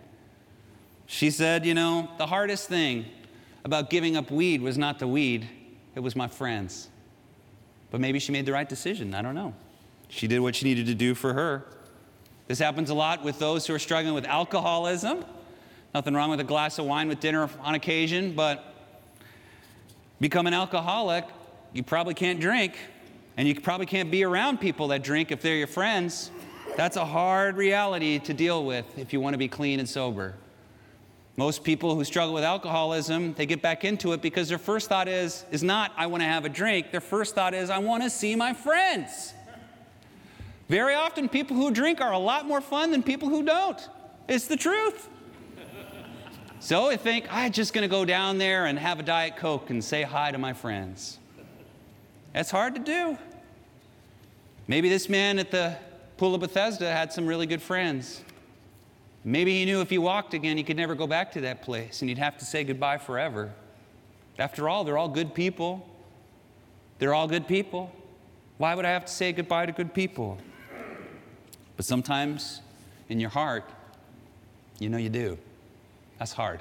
She 1.06 1.30
said, 1.30 1.66
You 1.66 1.74
know, 1.74 2.08
the 2.18 2.26
hardest 2.26 2.68
thing 2.68 3.04
about 3.64 3.90
giving 3.90 4.16
up 4.16 4.30
weed 4.30 4.62
was 4.62 4.78
not 4.78 4.98
the 4.98 5.06
weed, 5.06 5.48
it 5.94 6.00
was 6.00 6.16
my 6.16 6.28
friends. 6.28 6.88
But 7.90 8.00
maybe 8.00 8.18
she 8.18 8.32
made 8.32 8.46
the 8.46 8.52
right 8.52 8.68
decision. 8.68 9.14
I 9.14 9.22
don't 9.22 9.34
know. 9.34 9.52
She 10.08 10.26
did 10.26 10.40
what 10.40 10.54
she 10.54 10.64
needed 10.64 10.86
to 10.86 10.94
do 10.94 11.14
for 11.14 11.32
her. 11.32 11.64
This 12.46 12.58
happens 12.58 12.90
a 12.90 12.94
lot 12.94 13.22
with 13.24 13.38
those 13.38 13.66
who 13.66 13.74
are 13.74 13.78
struggling 13.78 14.14
with 14.14 14.24
alcoholism. 14.24 15.24
Nothing 15.94 16.14
wrong 16.14 16.30
with 16.30 16.40
a 16.40 16.44
glass 16.44 16.78
of 16.78 16.84
wine 16.84 17.08
with 17.08 17.20
dinner 17.20 17.48
on 17.60 17.74
occasion, 17.74 18.34
but 18.34 18.64
become 20.20 20.46
an 20.46 20.54
alcoholic, 20.54 21.24
you 21.72 21.82
probably 21.82 22.14
can't 22.14 22.40
drink, 22.40 22.76
and 23.40 23.48
you 23.48 23.58
probably 23.58 23.86
can't 23.86 24.10
be 24.10 24.22
around 24.22 24.60
people 24.60 24.88
that 24.88 25.02
drink 25.02 25.32
if 25.32 25.40
they're 25.40 25.56
your 25.56 25.66
friends. 25.66 26.30
That's 26.76 26.98
a 26.98 27.06
hard 27.06 27.56
reality 27.56 28.18
to 28.18 28.34
deal 28.34 28.66
with 28.66 28.98
if 28.98 29.14
you 29.14 29.20
want 29.20 29.32
to 29.32 29.38
be 29.38 29.48
clean 29.48 29.80
and 29.80 29.88
sober. 29.88 30.34
Most 31.38 31.64
people 31.64 31.94
who 31.94 32.04
struggle 32.04 32.34
with 32.34 32.44
alcoholism, 32.44 33.32
they 33.32 33.46
get 33.46 33.62
back 33.62 33.82
into 33.82 34.12
it 34.12 34.20
because 34.20 34.50
their 34.50 34.58
first 34.58 34.90
thought 34.90 35.08
is, 35.08 35.46
is 35.50 35.62
not, 35.62 35.90
I 35.96 36.06
want 36.06 36.20
to 36.20 36.26
have 36.26 36.44
a 36.44 36.50
drink. 36.50 36.90
Their 36.90 37.00
first 37.00 37.34
thought 37.34 37.54
is, 37.54 37.70
I 37.70 37.78
want 37.78 38.02
to 38.02 38.10
see 38.10 38.36
my 38.36 38.52
friends. 38.52 39.32
Very 40.68 40.94
often, 40.94 41.26
people 41.26 41.56
who 41.56 41.70
drink 41.70 42.02
are 42.02 42.12
a 42.12 42.18
lot 42.18 42.44
more 42.44 42.60
fun 42.60 42.90
than 42.90 43.02
people 43.02 43.30
who 43.30 43.42
don't. 43.42 43.88
It's 44.28 44.48
the 44.48 44.56
truth. 44.58 45.08
So 46.58 46.90
I 46.90 46.98
think 46.98 47.24
I'm 47.30 47.52
just 47.52 47.72
going 47.72 47.88
to 47.88 47.88
go 47.88 48.04
down 48.04 48.36
there 48.36 48.66
and 48.66 48.78
have 48.78 49.00
a 49.00 49.02
Diet 49.02 49.38
Coke 49.38 49.70
and 49.70 49.82
say 49.82 50.02
hi 50.02 50.30
to 50.30 50.36
my 50.36 50.52
friends. 50.52 51.16
That's 52.34 52.50
hard 52.50 52.74
to 52.74 52.80
do. 52.80 53.18
Maybe 54.68 54.88
this 54.88 55.08
man 55.08 55.38
at 55.38 55.50
the 55.50 55.76
Pool 56.16 56.34
of 56.34 56.40
Bethesda 56.40 56.90
had 56.90 57.12
some 57.12 57.26
really 57.26 57.46
good 57.46 57.62
friends. 57.62 58.22
Maybe 59.24 59.58
he 59.58 59.64
knew 59.64 59.80
if 59.80 59.90
he 59.90 59.98
walked 59.98 60.34
again, 60.34 60.56
he 60.56 60.62
could 60.62 60.76
never 60.76 60.94
go 60.94 61.06
back 61.06 61.32
to 61.32 61.40
that 61.42 61.62
place 61.62 62.02
and 62.02 62.08
he'd 62.08 62.18
have 62.18 62.38
to 62.38 62.44
say 62.44 62.64
goodbye 62.64 62.98
forever. 62.98 63.52
After 64.38 64.68
all, 64.68 64.84
they're 64.84 64.98
all 64.98 65.08
good 65.08 65.34
people. 65.34 65.86
They're 66.98 67.14
all 67.14 67.26
good 67.26 67.46
people. 67.46 67.90
Why 68.58 68.74
would 68.74 68.84
I 68.84 68.90
have 68.90 69.06
to 69.06 69.12
say 69.12 69.32
goodbye 69.32 69.66
to 69.66 69.72
good 69.72 69.94
people? 69.94 70.38
But 71.76 71.86
sometimes 71.86 72.60
in 73.08 73.20
your 73.20 73.30
heart, 73.30 73.64
you 74.78 74.88
know 74.88 74.98
you 74.98 75.08
do. 75.08 75.38
That's 76.18 76.32
hard. 76.32 76.60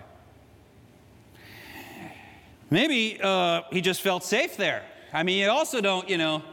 Maybe 2.69 3.19
uh, 3.21 3.63
he 3.71 3.81
just 3.81 4.01
felt 4.01 4.23
safe 4.23 4.55
there. 4.55 4.83
I 5.11 5.23
mean, 5.23 5.39
you 5.39 5.49
also 5.49 5.81
don't, 5.81 6.07
you 6.07 6.17
know, 6.17 6.43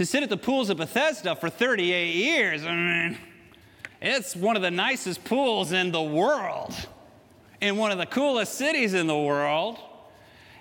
to 0.00 0.06
sit 0.06 0.22
at 0.22 0.30
the 0.30 0.36
pools 0.38 0.70
of 0.70 0.78
Bethesda 0.78 1.36
for 1.36 1.50
38 1.50 2.14
years, 2.14 2.64
I 2.64 2.74
mean, 2.74 3.18
it's 4.00 4.34
one 4.34 4.56
of 4.56 4.62
the 4.62 4.70
nicest 4.70 5.22
pools 5.26 5.72
in 5.72 5.92
the 5.92 6.00
world, 6.00 6.74
in 7.60 7.76
one 7.76 7.90
of 7.90 7.98
the 7.98 8.06
coolest 8.06 8.54
cities 8.54 8.94
in 8.94 9.06
the 9.06 9.18
world. 9.18 9.78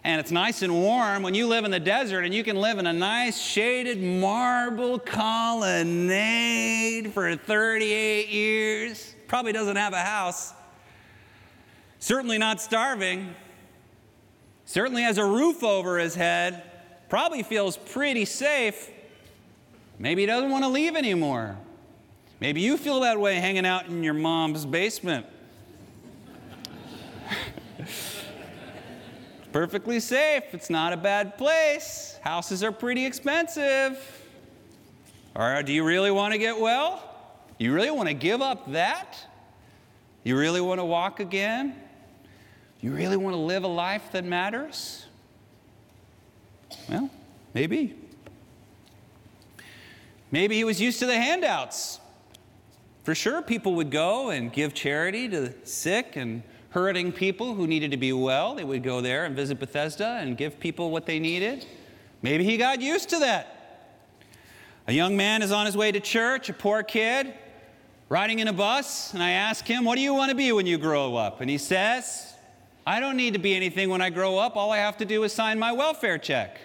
And 0.04 0.20
it's 0.20 0.30
nice 0.30 0.62
and 0.62 0.74
warm. 0.74 1.24
When 1.24 1.36
you 1.36 1.48
live 1.48 1.64
in 1.64 1.72
the 1.72 1.80
desert 1.80 2.26
and 2.26 2.34
you 2.34 2.44
can 2.44 2.58
live 2.58 2.80
in 2.80 2.86
a 2.86 2.92
nice 2.92 3.40
shaded 3.40 4.04
marble 4.04 5.00
colonnade 5.00 5.54
for 7.14 7.34
38 7.34 8.28
years, 8.28 9.16
probably 9.30 9.54
doesn't 9.54 9.78
have 9.78 9.94
a 9.94 10.02
house, 10.02 10.54
certainly 12.00 12.38
not 12.38 12.60
starving, 12.60 13.34
certainly 14.66 15.04
has 15.04 15.18
a 15.18 15.24
roof 15.24 15.64
over 15.64 15.98
his 15.98 16.14
head, 16.14 16.62
probably 17.08 17.42
feels 17.42 17.78
pretty 17.78 18.26
safe. 18.26 18.92
Maybe 20.00 20.22
he 20.22 20.26
doesn't 20.26 20.50
want 20.50 20.64
to 20.64 20.70
leave 20.70 20.96
anymore. 20.96 21.58
Maybe 22.40 22.62
you 22.62 22.78
feel 22.78 23.02
that 23.02 23.20
way 23.20 23.36
hanging 23.36 23.66
out 23.66 23.88
in 23.88 24.02
your 24.02 24.14
mom's 24.14 24.66
basement. 24.66 25.26
perfectly 29.52 30.00
safe. 30.00 30.44
It's 30.54 30.70
not 30.70 30.94
a 30.94 30.98
bad 30.98 31.38
place. 31.38 32.18
Houses 32.22 32.64
are 32.64 32.72
pretty 32.72 33.06
expensive. 33.06 34.26
Or 35.36 35.62
do 35.64 35.74
you 35.74 35.84
really 35.84 36.12
want 36.12 36.32
to 36.34 36.38
get 36.38 36.58
well? 36.58 37.04
You 37.58 37.74
really 37.74 37.92
want 37.92 38.08
to 38.08 38.14
give 38.14 38.42
up 38.42 38.72
that? 38.72 39.18
You 40.24 40.38
really 40.38 40.62
want 40.62 40.80
to 40.80 40.86
walk 40.86 41.20
again? 41.20 41.76
You 42.80 42.92
really 42.92 43.18
want 43.18 43.34
to 43.34 43.40
live 43.40 43.64
a 43.64 43.68
life 43.68 44.14
that 44.14 44.24
matters? 44.24 45.06
Well, 46.88 47.10
maybe. 47.54 47.96
Maybe 50.32 50.56
he 50.56 50.64
was 50.64 50.80
used 50.80 51.00
to 51.00 51.06
the 51.06 51.16
handouts. 51.16 52.00
For 53.04 53.16
sure, 53.16 53.42
people 53.42 53.76
would 53.76 53.90
go 53.90 54.30
and 54.30 54.54
give 54.54 54.74
charity 54.74 55.28
to 55.30 55.42
the 55.42 55.56
sick 55.64 56.16
and 56.16 56.44
hurting 56.70 57.12
people 57.12 57.56
who 57.56 57.66
needed 57.66 57.92
to 57.92 57.98
be 57.98 58.14
well. 58.14 58.56
They 58.56 58.64
would 58.64 58.84
go 58.84 59.02
there 59.02 59.26
and 59.26 59.36
visit 59.36 59.60
Bethesda 59.60 60.20
and 60.22 60.38
give 60.38 60.60
people 60.60 60.92
what 60.92 61.06
they 61.06 61.20
needed. 61.20 61.66
Maybe 62.22 62.44
he 62.44 62.58
got 62.58 62.82
used 62.82 63.10
to 63.10 63.20
that. 63.20 63.56
A 64.88 64.94
young 64.94 65.18
man 65.18 65.42
is 65.42 65.52
on 65.52 65.66
his 65.66 65.76
way 65.76 65.92
to 65.92 66.00
church, 66.00 66.50
a 66.50 66.54
poor 66.54 66.84
kid, 66.84 67.34
riding 68.10 68.40
in 68.40 68.48
a 68.48 68.54
bus, 68.54 69.14
and 69.14 69.24
I 69.24 69.32
ask 69.32 69.66
him, 69.66 69.86
What 69.86 69.96
do 69.96 70.02
you 70.02 70.14
want 70.14 70.30
to 70.30 70.36
be 70.36 70.52
when 70.52 70.66
you 70.66 70.78
grow 70.78 71.16
up? 71.16 71.42
And 71.42 71.50
he 71.50 71.58
says, 71.58 72.34
I 72.86 73.00
don't 73.00 73.18
need 73.18 73.34
to 73.34 73.40
be 73.40 73.56
anything 73.56 73.90
when 73.90 74.02
I 74.02 74.10
grow 74.10 74.38
up. 74.38 74.56
All 74.56 74.72
I 74.72 74.78
have 74.78 74.98
to 74.98 75.06
do 75.06 75.24
is 75.24 75.34
sign 75.34 75.60
my 75.60 75.72
welfare 75.72 76.18
check. 76.18 76.60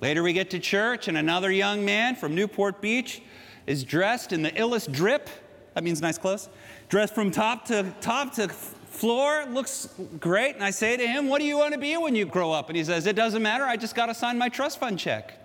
Later, 0.00 0.22
we 0.22 0.32
get 0.32 0.50
to 0.50 0.58
church, 0.58 1.08
and 1.08 1.16
another 1.16 1.50
young 1.50 1.84
man 1.84 2.16
from 2.16 2.34
Newport 2.34 2.82
Beach 2.82 3.22
is 3.66 3.82
dressed 3.82 4.32
in 4.32 4.42
the 4.42 4.50
illest 4.50 4.92
drip. 4.92 5.30
That 5.74 5.84
means 5.84 6.02
nice 6.02 6.18
clothes. 6.18 6.48
Dressed 6.88 7.14
from 7.14 7.30
top 7.30 7.64
to 7.66 7.94
top 8.00 8.34
to 8.34 8.48
floor 8.48 9.46
looks 9.46 9.88
great. 10.20 10.54
And 10.54 10.64
I 10.64 10.70
say 10.70 10.96
to 10.96 11.06
him, 11.06 11.28
What 11.28 11.40
do 11.40 11.46
you 11.46 11.58
want 11.58 11.74
to 11.74 11.80
be 11.80 11.96
when 11.96 12.14
you 12.14 12.26
grow 12.26 12.52
up? 12.52 12.68
And 12.68 12.76
he 12.76 12.84
says, 12.84 13.06
It 13.06 13.16
doesn't 13.16 13.42
matter. 13.42 13.64
I 13.64 13.76
just 13.76 13.94
got 13.94 14.06
to 14.06 14.14
sign 14.14 14.38
my 14.38 14.48
trust 14.48 14.78
fund 14.78 14.98
check. 14.98 15.38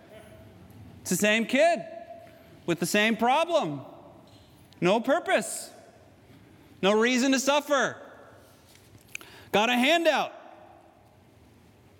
It's 1.01 1.09
the 1.09 1.15
same 1.15 1.45
kid 1.45 1.83
with 2.65 2.79
the 2.79 2.85
same 2.85 3.17
problem. 3.17 3.81
No 4.79 4.99
purpose, 4.99 5.69
no 6.81 6.91
reason 6.99 7.31
to 7.33 7.39
suffer. 7.39 7.97
Got 9.51 9.69
a 9.69 9.75
handout. 9.75 10.33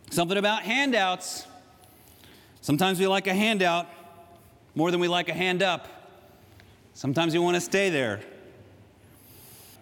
Something 0.10 0.38
about 0.38 0.64
handouts. 0.64 1.46
Sometimes 2.62 3.00
we 3.00 3.08
like 3.08 3.28
a 3.28 3.34
handout 3.34 3.88
more 4.76 4.92
than 4.92 5.00
we 5.00 5.08
like 5.08 5.30
a 5.30 5.34
hand 5.34 5.62
up. 5.62 5.88
Sometimes 6.94 7.34
we 7.34 7.40
want 7.40 7.56
to 7.56 7.62
stay 7.62 7.90
there. 7.90 8.22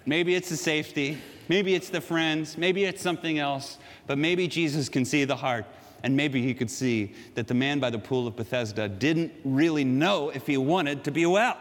Maybe 0.05 0.33
it's 0.35 0.49
the 0.49 0.57
safety. 0.57 1.19
Maybe 1.49 1.73
it's 1.73 1.89
the 1.89 1.99
friends, 1.99 2.59
maybe 2.59 2.85
it's 2.85 3.01
something 3.01 3.39
else, 3.39 3.79
but 4.05 4.19
maybe 4.19 4.47
Jesus 4.47 4.87
can 4.87 5.03
see 5.03 5.25
the 5.25 5.35
heart. 5.35 5.65
And 6.03 6.15
maybe 6.15 6.41
he 6.41 6.53
could 6.53 6.69
see 6.69 7.13
that 7.35 7.47
the 7.47 7.55
man 7.55 7.79
by 7.79 7.89
the 7.89 7.99
pool 7.99 8.25
of 8.27 8.37
Bethesda 8.37 8.87
didn't 8.87 9.33
really 9.43 9.83
know 9.83 10.29
if 10.29 10.47
he 10.47 10.55
wanted 10.55 11.03
to 11.05 11.11
be 11.11 11.25
well. 11.25 11.57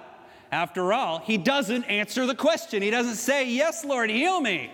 After 0.52 0.92
all, 0.92 1.18
he 1.20 1.38
doesn't 1.38 1.84
answer 1.84 2.24
the 2.26 2.34
question. 2.34 2.82
He 2.82 2.90
doesn't 2.90 3.16
say, 3.16 3.50
Yes, 3.50 3.84
Lord, 3.84 4.10
heal 4.10 4.40
me. 4.40 4.70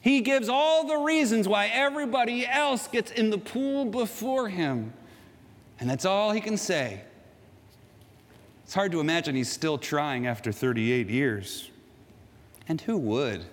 He 0.00 0.20
gives 0.20 0.48
all 0.48 0.86
the 0.88 0.96
reasons 0.96 1.46
why 1.46 1.66
everybody 1.66 2.44
else 2.44 2.88
gets 2.88 3.12
in 3.12 3.30
the 3.30 3.38
pool 3.38 3.84
before 3.84 4.48
him. 4.48 4.94
And 5.82 5.90
that's 5.90 6.04
all 6.04 6.30
he 6.30 6.40
can 6.40 6.56
say. 6.56 7.00
It's 8.62 8.72
hard 8.72 8.92
to 8.92 9.00
imagine 9.00 9.34
he's 9.34 9.50
still 9.50 9.78
trying 9.78 10.28
after 10.28 10.52
38 10.52 11.10
years. 11.10 11.72
And 12.68 12.80
who 12.80 12.96
would? 12.98 13.44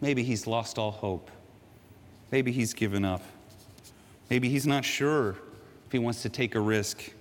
Maybe 0.00 0.24
he's 0.24 0.48
lost 0.48 0.76
all 0.76 0.90
hope. 0.90 1.30
Maybe 2.32 2.50
he's 2.50 2.74
given 2.74 3.04
up. 3.04 3.22
Maybe 4.28 4.48
he's 4.48 4.66
not 4.66 4.84
sure 4.84 5.36
if 5.86 5.92
he 5.92 6.00
wants 6.00 6.20
to 6.22 6.28
take 6.28 6.56
a 6.56 6.60
risk 6.60 7.12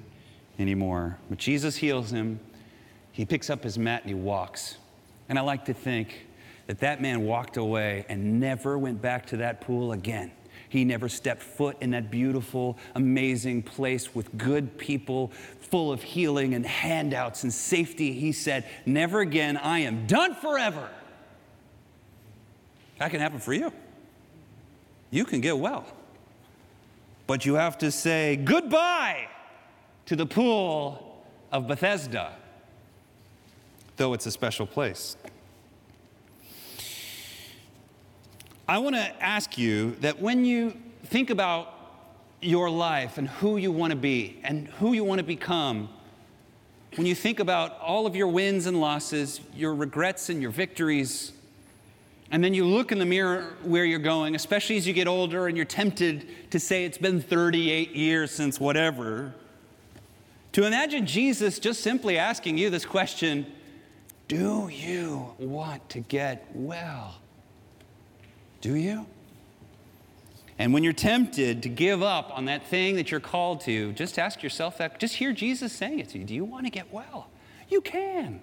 anymore. 0.58 1.20
But 1.30 1.38
Jesus 1.38 1.76
heals 1.76 2.10
him. 2.10 2.40
He 3.12 3.26
picks 3.26 3.52
up 3.52 3.64
his 3.64 3.78
mat 3.78 4.02
and 4.02 4.10
he 4.10 4.16
walks. 4.16 4.78
And 5.30 5.38
I 5.38 5.44
like 5.44 5.66
to 5.66 5.74
think 5.76 6.26
that 6.66 6.80
that 6.80 7.00
man 7.00 7.26
walked 7.26 7.58
away 7.58 8.08
and 8.10 8.40
never 8.40 8.80
went 8.80 9.04
back 9.04 9.28
to 9.28 9.38
that 9.38 9.62
pool 9.62 9.92
again. 9.92 10.32
He 10.76 10.84
never 10.84 11.08
stepped 11.08 11.42
foot 11.42 11.78
in 11.80 11.92
that 11.92 12.12
beautiful, 12.12 12.78
amazing 12.96 13.64
place 13.64 14.14
with 14.14 14.38
good 14.38 14.78
people, 14.78 15.32
full 15.62 15.92
of 15.92 16.04
healing 16.04 16.54
and 16.54 16.66
handouts 16.66 17.44
and 17.44 17.54
safety, 17.54 18.14
he 18.14 18.32
said, 18.32 18.66
Never 18.86 19.22
again, 19.22 19.56
I 19.56 19.80
am 19.80 20.06
done 20.06 20.36
forever. 20.36 20.90
That 23.00 23.10
can 23.10 23.22
happen 23.22 23.40
for 23.40 23.54
you. 23.54 23.72
You 25.12 25.24
can 25.24 25.40
get 25.40 25.58
well. 25.58 25.86
But 27.26 27.46
you 27.46 27.56
have 27.56 27.78
to 27.78 27.90
say 27.90 28.36
goodbye 28.36 29.28
to 30.08 30.16
the 30.16 30.26
pool 30.26 31.24
of 31.52 31.68
Bethesda, 31.68 32.34
though 33.96 34.14
it's 34.14 34.26
a 34.26 34.32
special 34.32 34.68
place. 34.68 35.16
I 38.68 38.80
want 38.80 38.96
to 38.96 39.24
ask 39.24 39.60
you 39.60 39.92
that 40.02 40.20
when 40.20 40.44
you 40.44 40.76
think 41.06 41.30
about 41.30 41.72
your 42.42 42.68
life 42.70 43.20
and 43.20 43.28
who 43.28 43.58
you 43.58 43.72
want 43.72 43.92
to 43.92 43.96
be 43.96 44.40
and 44.44 44.68
who 44.80 44.94
you 44.94 45.04
want 45.04 45.20
to 45.20 45.24
become, 45.24 45.88
when 46.96 47.06
you 47.06 47.14
think 47.14 47.40
about 47.40 47.80
all 47.80 48.08
of 48.08 48.16
your 48.16 48.28
wins 48.28 48.66
and 48.66 48.82
losses, 48.82 49.40
your 49.54 49.76
regrets 49.76 50.30
and 50.30 50.42
your 50.42 50.50
victories, 50.50 51.32
and 52.32 52.44
then 52.44 52.56
you 52.56 52.66
look 52.66 52.92
in 52.92 52.98
the 52.98 53.06
mirror 53.06 53.54
where 53.62 53.86
you're 53.86 54.00
going, 54.00 54.34
especially 54.34 54.78
as 54.78 54.88
you 54.88 54.94
get 54.94 55.08
older 55.08 55.48
and 55.48 55.56
you're 55.56 55.66
tempted 55.66 56.52
to 56.52 56.60
say 56.60 56.86
it's 56.86 56.98
been 56.98 57.22
38 57.22 57.96
years 57.96 58.32
since 58.32 58.60
whatever, 58.60 59.32
to 60.54 60.66
imagine 60.66 61.06
Jesus 61.06 61.60
just 61.60 61.82
simply 61.82 62.18
asking 62.18 62.58
you 62.58 62.72
this 62.72 62.86
question 62.86 63.46
Do 64.28 64.70
you 64.70 65.36
want 65.38 65.88
to 65.90 66.00
get 66.00 66.48
well? 66.56 67.16
Do 68.66 68.74
you? 68.74 69.06
And 70.58 70.74
when 70.74 70.84
you're 70.84 70.92
tempted 70.92 71.62
to 71.62 71.70
give 71.70 72.02
up 72.02 72.36
on 72.36 72.46
that 72.46 72.66
thing 72.66 72.96
that 72.96 73.12
you're 73.12 73.20
called 73.20 73.62
to, 73.62 73.94
just 73.94 74.18
ask 74.18 74.42
yourself 74.42 74.80
that. 74.80 75.00
Just 75.00 75.14
hear 75.14 75.34
Jesus 75.34 75.72
saying 75.72 76.00
it 76.00 76.10
to 76.10 76.18
you. 76.18 76.26
Do 76.26 76.34
you 76.34 76.44
want 76.44 76.66
to 76.66 76.72
get 76.72 76.92
well? 76.92 77.28
You 77.70 77.80
can. 77.80 78.42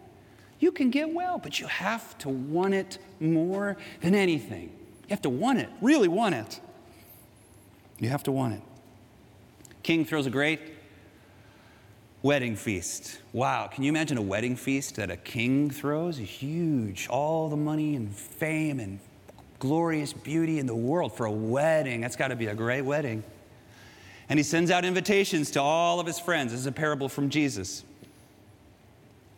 You 0.61 0.71
can 0.71 0.91
get 0.91 1.12
well, 1.12 1.38
but 1.38 1.59
you 1.59 1.67
have 1.67 2.17
to 2.19 2.29
want 2.29 2.73
it 2.73 2.99
more 3.19 3.76
than 4.00 4.14
anything. 4.14 4.69
You 4.69 5.09
have 5.09 5.23
to 5.23 5.29
want 5.29 5.59
it, 5.59 5.69
really 5.81 6.07
want 6.07 6.37
it. 6.37 6.61
You 7.99 8.09
have 8.09 8.23
to 8.23 8.31
want 8.31 8.55
it. 8.55 8.62
King 9.83 10.05
throws 10.05 10.26
a 10.26 10.31
great 10.31 10.61
wedding 12.23 12.55
feast. 12.55 13.19
Wow, 13.33 13.67
can 13.67 13.83
you 13.83 13.88
imagine 13.88 14.19
a 14.19 14.23
wedding 14.23 14.55
feast 14.55 14.95
that 14.97 15.11
a 15.11 15.17
king 15.17 15.69
throws? 15.69 16.17
Huge, 16.19 17.09
all 17.09 17.49
the 17.49 17.57
money 17.57 17.97
and 17.97 18.14
fame 18.14 18.79
and 18.79 19.00
glorious 19.62 20.12
beauty 20.12 20.59
in 20.59 20.66
the 20.66 20.75
world 20.75 21.16
for 21.16 21.25
a 21.25 21.31
wedding. 21.31 22.00
That's 22.00 22.16
got 22.16 22.28
to 22.28 22.37
be 22.37 22.47
a 22.49 22.54
great 22.54 22.83
wedding. 22.83 23.23
And 24.28 24.37
he 24.37 24.42
sends 24.42 24.73
out 24.73 24.85
invitations 24.85 25.52
to 25.52 25.62
all 25.62 26.00
of 26.00 26.07
his 26.07 26.19
friends. 26.19 26.50
This 26.50 26.59
is 26.59 26.66
a 26.66 26.73
parable 26.73 27.09
from 27.09 27.31
Jesus. 27.31 27.85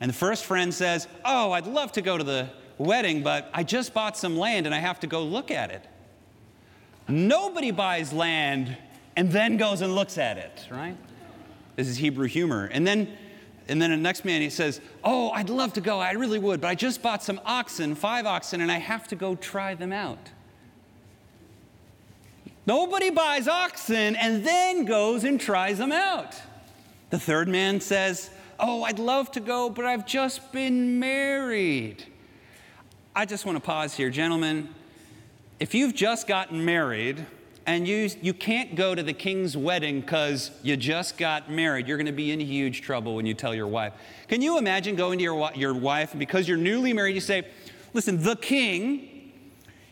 And 0.00 0.08
the 0.08 0.14
first 0.14 0.46
friend 0.46 0.72
says, 0.72 1.08
Oh, 1.26 1.52
I'd 1.52 1.66
love 1.66 1.92
to 1.92 2.00
go 2.00 2.16
to 2.16 2.24
the 2.24 2.48
wedding, 2.78 3.22
but 3.22 3.50
I 3.52 3.64
just 3.64 3.92
bought 3.92 4.16
some 4.16 4.38
land 4.38 4.64
and 4.64 4.74
I 4.74 4.78
have 4.78 4.98
to 5.00 5.06
go 5.06 5.22
look 5.22 5.50
at 5.50 5.70
it. 5.70 5.86
Nobody 7.06 7.70
buys 7.70 8.10
land 8.10 8.78
and 9.16 9.30
then 9.30 9.58
goes 9.58 9.82
and 9.82 9.94
looks 9.94 10.16
at 10.16 10.38
it, 10.38 10.66
right? 10.70 10.96
This 11.76 11.86
is 11.86 11.98
Hebrew 11.98 12.28
humor. 12.28 12.70
And 12.72 12.86
then 12.86 13.14
and 13.68 13.80
then 13.80 13.90
the 13.90 13.96
next 13.96 14.24
man, 14.24 14.42
he 14.42 14.50
says, 14.50 14.80
Oh, 15.02 15.30
I'd 15.30 15.48
love 15.48 15.72
to 15.74 15.80
go. 15.80 15.98
I 15.98 16.12
really 16.12 16.38
would, 16.38 16.60
but 16.60 16.68
I 16.68 16.74
just 16.74 17.02
bought 17.02 17.22
some 17.22 17.40
oxen, 17.44 17.94
five 17.94 18.26
oxen, 18.26 18.60
and 18.60 18.70
I 18.70 18.78
have 18.78 19.08
to 19.08 19.16
go 19.16 19.34
try 19.36 19.74
them 19.74 19.92
out. 19.92 20.30
Nobody 22.66 23.10
buys 23.10 23.48
oxen 23.48 24.16
and 24.16 24.44
then 24.44 24.84
goes 24.84 25.24
and 25.24 25.40
tries 25.40 25.78
them 25.78 25.92
out. 25.92 26.34
The 27.10 27.18
third 27.18 27.48
man 27.48 27.80
says, 27.80 28.30
Oh, 28.58 28.82
I'd 28.84 28.98
love 28.98 29.30
to 29.32 29.40
go, 29.40 29.70
but 29.70 29.84
I've 29.84 30.06
just 30.06 30.52
been 30.52 30.98
married. 30.98 32.04
I 33.16 33.24
just 33.24 33.46
want 33.46 33.56
to 33.56 33.60
pause 33.60 33.94
here, 33.94 34.10
gentlemen. 34.10 34.68
If 35.58 35.74
you've 35.74 35.94
just 35.94 36.26
gotten 36.26 36.64
married, 36.64 37.24
and 37.66 37.88
you, 37.88 38.10
you 38.20 38.34
can't 38.34 38.74
go 38.74 38.94
to 38.94 39.02
the 39.02 39.12
king's 39.12 39.56
wedding 39.56 40.00
because 40.00 40.50
you 40.62 40.76
just 40.76 41.16
got 41.16 41.50
married. 41.50 41.88
You're 41.88 41.96
going 41.96 42.06
to 42.06 42.12
be 42.12 42.30
in 42.30 42.40
huge 42.40 42.82
trouble 42.82 43.14
when 43.14 43.24
you 43.24 43.34
tell 43.34 43.54
your 43.54 43.66
wife. 43.66 43.94
Can 44.28 44.42
you 44.42 44.58
imagine 44.58 44.96
going 44.96 45.18
to 45.18 45.24
your, 45.24 45.50
your 45.54 45.74
wife 45.74 46.12
and 46.12 46.20
because 46.20 46.46
you're 46.46 46.58
newly 46.58 46.92
married, 46.92 47.14
you 47.14 47.20
say, 47.20 47.46
Listen, 47.94 48.20
the 48.22 48.34
king 48.34 49.32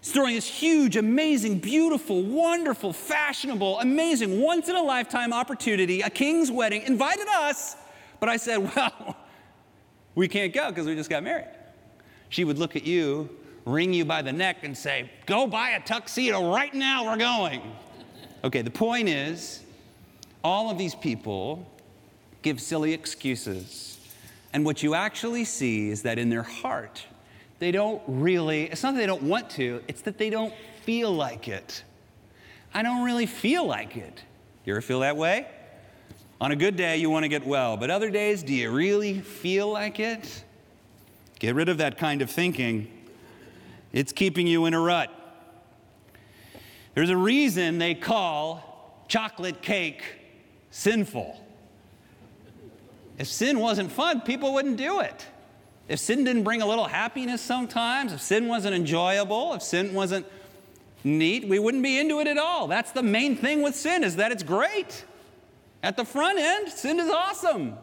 is 0.02 0.10
throwing 0.10 0.34
this 0.34 0.48
huge, 0.48 0.96
amazing, 0.96 1.60
beautiful, 1.60 2.20
wonderful, 2.20 2.92
fashionable, 2.92 3.78
amazing, 3.78 4.40
once 4.40 4.68
in 4.68 4.74
a 4.74 4.82
lifetime 4.82 5.32
opportunity, 5.32 6.00
a 6.00 6.10
king's 6.10 6.50
wedding, 6.50 6.82
invited 6.82 7.28
us. 7.28 7.76
But 8.18 8.28
I 8.28 8.36
said, 8.36 8.58
Well, 8.76 9.16
we 10.14 10.28
can't 10.28 10.52
go 10.52 10.68
because 10.68 10.86
we 10.86 10.94
just 10.94 11.08
got 11.08 11.22
married. 11.22 11.46
She 12.28 12.44
would 12.44 12.58
look 12.58 12.76
at 12.76 12.84
you 12.84 13.30
wring 13.64 13.92
you 13.92 14.04
by 14.04 14.22
the 14.22 14.32
neck 14.32 14.58
and 14.62 14.76
say, 14.76 15.10
Go 15.26 15.46
buy 15.46 15.70
a 15.70 15.80
tuxedo 15.80 16.52
right 16.52 16.72
now, 16.74 17.04
we're 17.04 17.16
going. 17.16 17.62
Okay, 18.44 18.62
the 18.62 18.70
point 18.70 19.08
is, 19.08 19.60
all 20.42 20.70
of 20.70 20.78
these 20.78 20.94
people 20.94 21.70
give 22.42 22.60
silly 22.60 22.92
excuses. 22.92 23.98
And 24.52 24.64
what 24.64 24.82
you 24.82 24.94
actually 24.94 25.44
see 25.44 25.90
is 25.90 26.02
that 26.02 26.18
in 26.18 26.28
their 26.28 26.42
heart, 26.42 27.04
they 27.58 27.70
don't 27.70 28.02
really, 28.06 28.64
it's 28.64 28.82
not 28.82 28.94
that 28.94 29.00
they 29.00 29.06
don't 29.06 29.22
want 29.22 29.48
to, 29.50 29.82
it's 29.86 30.02
that 30.02 30.18
they 30.18 30.28
don't 30.28 30.52
feel 30.82 31.12
like 31.12 31.48
it. 31.48 31.84
I 32.74 32.82
don't 32.82 33.04
really 33.04 33.26
feel 33.26 33.64
like 33.64 33.96
it. 33.96 34.22
You 34.64 34.74
ever 34.74 34.80
feel 34.80 35.00
that 35.00 35.16
way? 35.16 35.46
On 36.40 36.50
a 36.50 36.56
good 36.56 36.74
day, 36.74 36.96
you 36.96 37.08
want 37.08 37.22
to 37.22 37.28
get 37.28 37.46
well, 37.46 37.76
but 37.76 37.90
other 37.90 38.10
days, 38.10 38.42
do 38.42 38.52
you 38.52 38.70
really 38.72 39.20
feel 39.20 39.70
like 39.70 40.00
it? 40.00 40.42
Get 41.38 41.54
rid 41.54 41.68
of 41.68 41.78
that 41.78 41.98
kind 41.98 42.20
of 42.20 42.30
thinking 42.30 42.88
it's 43.92 44.12
keeping 44.12 44.46
you 44.46 44.66
in 44.66 44.74
a 44.74 44.80
rut. 44.80 45.10
There's 46.94 47.10
a 47.10 47.16
reason 47.16 47.78
they 47.78 47.94
call 47.94 49.04
chocolate 49.08 49.62
cake 49.62 50.02
sinful. 50.70 51.38
If 53.18 53.28
sin 53.28 53.58
wasn't 53.60 53.92
fun, 53.92 54.22
people 54.22 54.54
wouldn't 54.54 54.76
do 54.76 55.00
it. 55.00 55.26
If 55.88 55.98
sin 55.98 56.24
didn't 56.24 56.44
bring 56.44 56.62
a 56.62 56.66
little 56.66 56.86
happiness 56.86 57.40
sometimes, 57.40 58.12
if 58.12 58.20
sin 58.20 58.48
wasn't 58.48 58.74
enjoyable, 58.74 59.54
if 59.54 59.62
sin 59.62 59.92
wasn't 59.92 60.26
neat, 61.04 61.46
we 61.46 61.58
wouldn't 61.58 61.82
be 61.82 61.98
into 61.98 62.20
it 62.20 62.26
at 62.26 62.38
all. 62.38 62.68
That's 62.68 62.92
the 62.92 63.02
main 63.02 63.36
thing 63.36 63.62
with 63.62 63.74
sin 63.74 64.04
is 64.04 64.16
that 64.16 64.32
it's 64.32 64.42
great. 64.42 65.04
At 65.82 65.96
the 65.96 66.04
front 66.04 66.38
end, 66.38 66.68
sin 66.68 67.00
is 67.00 67.10
awesome 67.10 67.76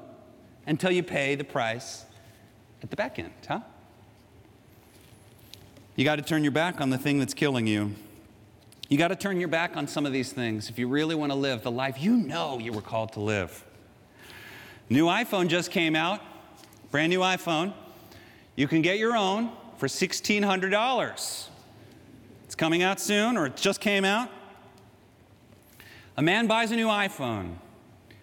until 0.65 0.91
you 0.91 1.03
pay 1.03 1.35
the 1.35 1.43
price 1.43 2.05
at 2.81 2.89
the 2.89 2.95
back 2.95 3.19
end, 3.19 3.33
huh? 3.47 3.59
You 5.99 6.05
got 6.05 6.15
to 6.15 6.21
turn 6.21 6.45
your 6.45 6.53
back 6.53 6.79
on 6.79 6.91
the 6.91 6.97
thing 6.97 7.19
that's 7.19 7.33
killing 7.33 7.67
you. 7.67 7.93
You 8.87 8.97
got 8.97 9.09
to 9.09 9.17
turn 9.17 9.37
your 9.37 9.49
back 9.49 9.75
on 9.75 9.85
some 9.85 10.05
of 10.05 10.13
these 10.13 10.31
things 10.31 10.69
if 10.69 10.79
you 10.79 10.87
really 10.87 11.13
want 11.13 11.33
to 11.33 11.35
live 11.35 11.61
the 11.61 11.71
life 11.71 12.01
you 12.01 12.15
know 12.15 12.57
you 12.57 12.71
were 12.71 12.81
called 12.81 13.11
to 13.13 13.19
live. 13.19 13.65
New 14.89 15.07
iPhone 15.07 15.49
just 15.49 15.71
came 15.71 15.97
out, 15.97 16.21
brand 16.89 17.09
new 17.09 17.19
iPhone. 17.19 17.73
You 18.55 18.65
can 18.65 18.81
get 18.81 18.97
your 18.97 19.17
own 19.17 19.51
for 19.75 19.87
$1,600. 19.87 21.47
It's 22.45 22.55
coming 22.55 22.81
out 22.81 23.01
soon, 23.01 23.35
or 23.35 23.47
it 23.47 23.57
just 23.57 23.81
came 23.81 24.05
out. 24.05 24.29
A 26.15 26.21
man 26.21 26.47
buys 26.47 26.71
a 26.71 26.77
new 26.77 26.87
iPhone 26.87 27.55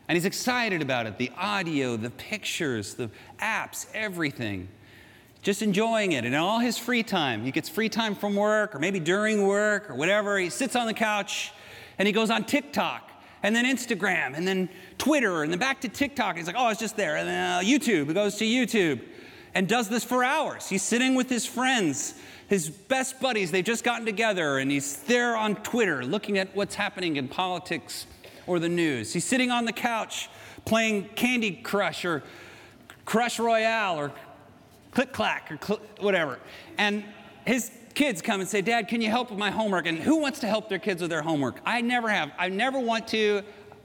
and 0.09 0.17
he's 0.17 0.25
excited 0.25 0.81
about 0.81 1.05
it 1.05 1.19
the 1.19 1.31
audio, 1.37 1.99
the 1.99 2.09
pictures, 2.09 2.95
the 2.95 3.11
apps, 3.39 3.87
everything 3.93 4.69
just 5.46 5.62
enjoying 5.62 6.11
it. 6.11 6.24
And 6.24 6.35
in 6.35 6.35
all 6.35 6.59
his 6.59 6.76
free 6.76 7.04
time, 7.04 7.44
he 7.44 7.52
gets 7.52 7.68
free 7.68 7.88
time 7.88 8.16
from 8.16 8.35
work 8.35 8.74
or 8.74 8.80
maybe 8.80 8.98
during 8.98 9.46
work 9.46 9.88
or 9.88 9.94
whatever, 9.94 10.37
he 10.40 10.50
sits 10.50 10.74
on 10.74 10.88
the 10.88 10.92
couch 10.92 11.52
and 11.98 12.09
he 12.09 12.11
goes 12.11 12.30
on 12.30 12.42
TikTok 12.42 13.09
and 13.44 13.54
then 13.54 13.64
Instagram 13.64 14.37
and 14.37 14.46
then 14.46 14.68
Twitter 14.98 15.44
and 15.44 15.52
then 15.52 15.61
back 15.61 15.82
to 15.82 15.88
TikTok. 15.88 16.37
He's 16.37 16.48
like, 16.48 16.56
oh, 16.59 16.68
it's 16.70 16.80
just 16.80 16.96
there. 16.96 17.14
And 17.14 17.28
then 17.28 17.59
uh, 17.59 17.61
YouTube, 17.61 18.09
he 18.09 18.12
goes 18.12 18.35
to 18.38 18.44
YouTube 18.44 19.00
and 19.54 19.68
does 19.68 19.88
this 19.88 20.02
for 20.02 20.24
hours. 20.24 20.68
He's 20.68 20.82
sitting 20.82 21.14
with 21.14 21.30
his 21.30 21.46
friends, 21.46 22.14
his 22.48 22.68
best 22.68 23.20
buddies, 23.20 23.52
they've 23.52 23.64
just 23.64 23.85
gotten 23.85 24.04
together, 24.04 24.59
and 24.59 24.68
he's 24.68 24.96
there 25.02 25.37
on 25.37 25.54
Twitter 25.62 26.04
looking 26.04 26.38
at 26.38 26.56
what's 26.56 26.74
happening 26.74 27.14
in 27.14 27.28
politics 27.28 28.06
or 28.48 28.59
the 28.59 28.68
news. 28.68 29.12
He's 29.12 29.24
sitting 29.24 29.52
on 29.52 29.64
the 29.64 29.72
couch 29.72 30.28
playing 30.64 31.11
Candy 31.14 31.52
Crush 31.52 32.04
or 32.04 32.24
Crush 33.04 33.38
Royale 33.38 34.00
or 34.00 34.12
click 34.96 35.12
clack 35.12 35.52
or 35.52 35.59
cl- 35.62 35.82
whatever. 36.00 36.38
And 36.78 37.04
his 37.46 37.70
kids 37.92 38.22
come 38.22 38.40
and 38.40 38.48
say, 38.48 38.62
Dad, 38.62 38.88
can 38.88 39.02
you 39.02 39.11
help 39.11 39.28
with 39.28 39.38
my 39.38 39.50
homework? 39.50 39.85
And 39.85 39.98
who 39.98 40.16
wants 40.16 40.40
to 40.40 40.46
help 40.46 40.70
their 40.70 40.78
kids 40.78 41.02
with 41.02 41.11
their 41.11 41.20
homework? 41.20 41.61
I 41.66 41.82
never 41.82 42.09
have. 42.09 42.32
I 42.38 42.48
never 42.48 42.80
want 42.80 43.06
to, 43.09 43.42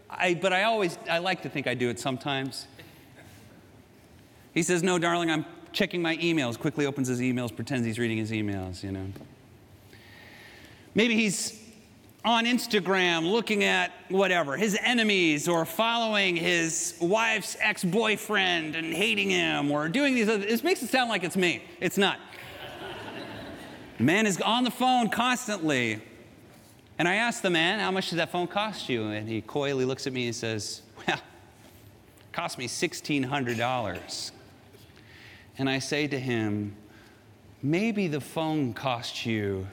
I, 0.09 0.35
but 0.35 0.53
I 0.53 0.63
always, 0.63 0.97
I 1.09 1.17
like 1.17 1.41
to 1.41 1.49
think 1.49 1.67
I 1.67 1.73
do 1.73 1.89
it 1.89 1.99
sometimes. 1.99 2.65
He 4.53 4.63
says, 4.63 4.83
No, 4.83 4.97
darling, 4.97 5.29
I'm 5.29 5.45
checking 5.73 6.01
my 6.01 6.15
emails. 6.15 6.57
Quickly 6.57 6.85
opens 6.85 7.09
his 7.09 7.19
emails, 7.19 7.53
pretends 7.53 7.85
he's 7.85 7.99
reading 7.99 8.17
his 8.17 8.31
emails, 8.31 8.81
you 8.81 8.93
know. 8.93 9.07
Maybe 10.95 11.15
he's 11.15 11.60
on 12.23 12.45
Instagram 12.45 13.31
looking 13.31 13.63
at 13.63 13.91
whatever, 14.09 14.55
his 14.55 14.77
enemies, 14.81 15.47
or 15.47 15.65
following 15.65 16.35
his 16.35 16.95
wife's 17.01 17.57
ex 17.59 17.83
boyfriend 17.83 18.75
and 18.75 18.93
hating 18.93 19.29
him, 19.29 19.71
or 19.71 19.89
doing 19.89 20.13
these 20.13 20.29
other, 20.29 20.45
it 20.45 20.63
makes 20.63 20.83
it 20.83 20.89
sound 20.89 21.09
like 21.09 21.23
it's 21.23 21.37
me. 21.37 21.63
It's 21.79 21.97
not. 21.97 22.19
man 23.97 24.25
is 24.25 24.39
on 24.41 24.63
the 24.63 24.71
phone 24.71 25.09
constantly. 25.09 26.01
And 26.99 27.07
I 27.07 27.15
asked 27.15 27.41
the 27.41 27.49
man, 27.49 27.79
How 27.79 27.89
much 27.89 28.09
does 28.09 28.17
that 28.17 28.31
phone 28.31 28.47
cost 28.47 28.87
you? 28.87 29.05
And 29.05 29.27
he 29.27 29.41
coyly 29.41 29.85
looks 29.85 30.05
at 30.05 30.13
me 30.13 30.27
and 30.27 30.35
says, 30.35 30.83
Well, 31.07 31.17
it 31.17 32.31
cost 32.31 32.59
me 32.59 32.67
$1,600. 32.67 34.31
And 35.57 35.69
I 35.69 35.79
say 35.79 36.07
to 36.07 36.19
him, 36.19 36.75
Maybe 37.63 38.07
the 38.07 38.21
phone 38.21 38.73
cost 38.73 39.25
you 39.25 39.67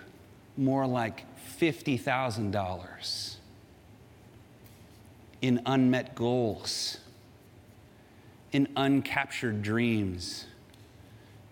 more 0.57 0.87
like 0.87 1.25
$50,000 1.61 3.37
in 5.41 5.61
unmet 5.67 6.15
goals, 6.15 6.99
in 8.53 8.67
uncaptured 8.77 9.63
dreams, 9.63 10.47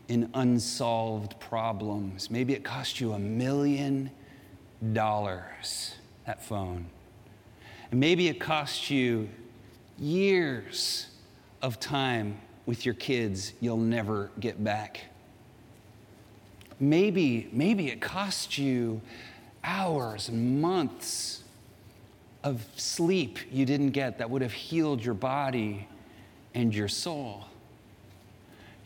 in 0.08 0.30
unsolved 0.34 1.38
problems. 1.40 2.30
Maybe 2.30 2.54
it 2.54 2.64
cost 2.64 3.00
you 3.00 3.12
a 3.12 3.18
million 3.18 4.10
dollars, 4.92 5.94
that 6.26 6.44
phone. 6.44 6.86
And 7.90 8.00
maybe 8.00 8.28
it 8.28 8.40
cost 8.40 8.90
you 8.90 9.28
years 9.98 11.08
of 11.62 11.80
time 11.80 12.38
with 12.66 12.84
your 12.84 12.94
kids 12.94 13.52
you'll 13.60 13.76
never 13.76 14.30
get 14.40 14.62
back. 14.62 15.00
Maybe, 16.78 17.48
maybe 17.52 17.88
it 17.88 18.00
cost 18.00 18.58
you 18.58 19.00
hours 19.66 20.28
and 20.28 20.60
months 20.60 21.42
of 22.44 22.64
sleep 22.76 23.40
you 23.50 23.66
didn't 23.66 23.90
get 23.90 24.18
that 24.18 24.30
would 24.30 24.40
have 24.40 24.52
healed 24.52 25.04
your 25.04 25.14
body 25.14 25.88
and 26.54 26.74
your 26.74 26.88
soul. 26.88 27.44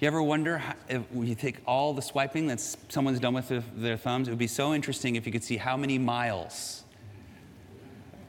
You 0.00 0.08
ever 0.08 0.22
wonder 0.22 0.62
if 0.88 1.02
you 1.14 1.34
take 1.34 1.58
all 1.66 1.92
the 1.92 2.00
swiping 2.00 2.46
that 2.46 2.58
someone's 2.88 3.20
done 3.20 3.34
with 3.34 3.52
their 3.76 3.98
thumbs? 3.98 4.28
It 4.28 4.30
would 4.30 4.38
be 4.38 4.46
so 4.46 4.72
interesting 4.72 5.16
if 5.16 5.26
you 5.26 5.32
could 5.32 5.44
see 5.44 5.58
how 5.58 5.76
many 5.76 5.98
miles. 5.98 6.84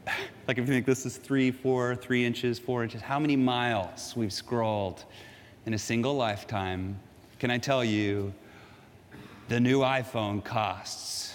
Like 0.48 0.58
if 0.58 0.66
you 0.66 0.74
think 0.74 0.86
this 0.86 1.06
is 1.06 1.18
three, 1.18 1.52
four, 1.52 1.94
three 1.94 2.24
inches, 2.26 2.58
four 2.58 2.82
inches, 2.82 3.00
how 3.00 3.20
many 3.20 3.36
miles 3.36 4.14
we've 4.16 4.32
scrolled 4.32 5.04
in 5.66 5.74
a 5.74 5.78
single 5.78 6.14
lifetime. 6.16 6.98
Can 7.38 7.48
I 7.48 7.58
tell 7.58 7.84
you, 7.84 8.34
the 9.48 9.60
new 9.60 9.82
iPhone 9.82 10.44
costs 10.44 11.31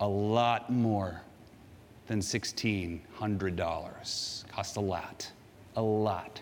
a 0.00 0.08
lot 0.08 0.70
more 0.70 1.20
than 2.06 2.20
$1,600. 2.20 4.48
Cost 4.48 4.76
a 4.76 4.80
lot, 4.80 5.30
a 5.74 5.82
lot. 5.82 6.40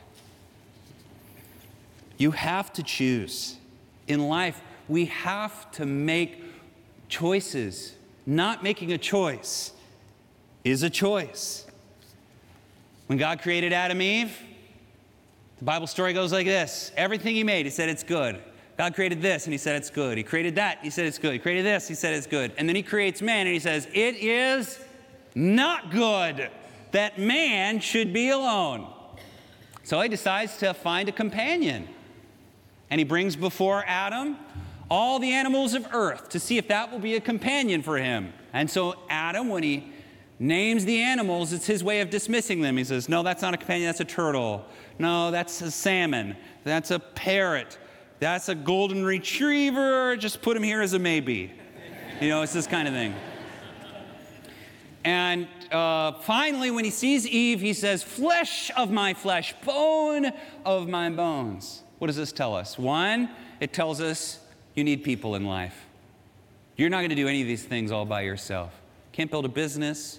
You 2.16 2.30
have 2.32 2.72
to 2.74 2.82
choose. 2.82 3.56
In 4.06 4.28
life, 4.28 4.60
we 4.88 5.06
have 5.06 5.70
to 5.72 5.86
make 5.86 6.42
choices. 7.08 7.94
Not 8.26 8.62
making 8.62 8.92
a 8.92 8.98
choice 8.98 9.72
is 10.62 10.82
a 10.82 10.90
choice. 10.90 11.66
When 13.06 13.18
God 13.18 13.42
created 13.42 13.72
Adam 13.72 14.00
and 14.00 14.02
Eve, 14.02 14.38
the 15.58 15.64
Bible 15.64 15.86
story 15.86 16.12
goes 16.12 16.32
like 16.32 16.46
this 16.46 16.92
everything 16.96 17.34
He 17.34 17.44
made, 17.44 17.66
He 17.66 17.70
said 17.70 17.88
it's 17.88 18.02
good. 18.02 18.40
God 18.76 18.94
created 18.94 19.22
this 19.22 19.44
and 19.44 19.52
he 19.52 19.58
said 19.58 19.76
it's 19.76 19.90
good. 19.90 20.18
He 20.18 20.24
created 20.24 20.56
that, 20.56 20.78
he 20.82 20.90
said 20.90 21.06
it's 21.06 21.18
good. 21.18 21.32
He 21.32 21.38
created 21.38 21.64
this, 21.64 21.86
he 21.86 21.94
said 21.94 22.14
it's 22.14 22.26
good. 22.26 22.52
And 22.56 22.68
then 22.68 22.76
he 22.76 22.82
creates 22.82 23.22
man 23.22 23.46
and 23.46 23.54
he 23.54 23.60
says, 23.60 23.86
It 23.92 24.16
is 24.16 24.80
not 25.34 25.90
good 25.90 26.50
that 26.92 27.18
man 27.18 27.80
should 27.80 28.12
be 28.12 28.30
alone. 28.30 28.86
So 29.82 30.00
he 30.00 30.08
decides 30.08 30.56
to 30.58 30.72
find 30.72 31.08
a 31.08 31.12
companion. 31.12 31.88
And 32.88 33.00
he 33.00 33.04
brings 33.04 33.34
before 33.36 33.84
Adam 33.86 34.36
all 34.90 35.18
the 35.18 35.32
animals 35.32 35.74
of 35.74 35.86
earth 35.92 36.28
to 36.30 36.38
see 36.38 36.56
if 36.56 36.68
that 36.68 36.92
will 36.92 37.00
be 37.00 37.16
a 37.16 37.20
companion 37.20 37.82
for 37.82 37.98
him. 37.98 38.32
And 38.52 38.70
so 38.70 38.96
Adam, 39.08 39.48
when 39.48 39.64
he 39.64 39.92
names 40.38 40.84
the 40.84 41.00
animals, 41.00 41.52
it's 41.52 41.66
his 41.66 41.82
way 41.82 42.00
of 42.00 42.10
dismissing 42.10 42.60
them. 42.60 42.76
He 42.76 42.84
says, 42.84 43.08
No, 43.08 43.22
that's 43.22 43.42
not 43.42 43.54
a 43.54 43.56
companion, 43.56 43.88
that's 43.88 44.00
a 44.00 44.04
turtle. 44.04 44.64
No, 44.98 45.30
that's 45.32 45.60
a 45.62 45.70
salmon. 45.70 46.36
That's 46.62 46.92
a 46.92 47.00
parrot. 47.00 47.78
That's 48.24 48.48
a 48.48 48.54
golden 48.54 49.04
retriever. 49.04 50.16
Just 50.16 50.40
put 50.40 50.56
him 50.56 50.62
here 50.62 50.80
as 50.80 50.94
a 50.94 50.98
maybe. 50.98 51.52
You 52.22 52.30
know, 52.30 52.40
it's 52.40 52.54
this 52.54 52.66
kind 52.66 52.88
of 52.88 52.94
thing. 52.94 53.14
And 55.04 55.46
uh, 55.70 56.12
finally, 56.22 56.70
when 56.70 56.86
he 56.86 56.90
sees 56.90 57.26
Eve, 57.26 57.60
he 57.60 57.74
says, 57.74 58.02
Flesh 58.02 58.70
of 58.78 58.90
my 58.90 59.12
flesh, 59.12 59.54
bone 59.62 60.32
of 60.64 60.88
my 60.88 61.10
bones. 61.10 61.82
What 61.98 62.06
does 62.06 62.16
this 62.16 62.32
tell 62.32 62.56
us? 62.56 62.78
One, 62.78 63.28
it 63.60 63.74
tells 63.74 64.00
us 64.00 64.40
you 64.74 64.84
need 64.84 65.04
people 65.04 65.34
in 65.34 65.44
life. 65.44 65.84
You're 66.78 66.88
not 66.88 67.00
going 67.00 67.10
to 67.10 67.16
do 67.16 67.28
any 67.28 67.42
of 67.42 67.46
these 67.46 67.64
things 67.64 67.92
all 67.92 68.06
by 68.06 68.22
yourself. 68.22 68.72
Can't 69.12 69.30
build 69.30 69.44
a 69.44 69.50
business, 69.50 70.18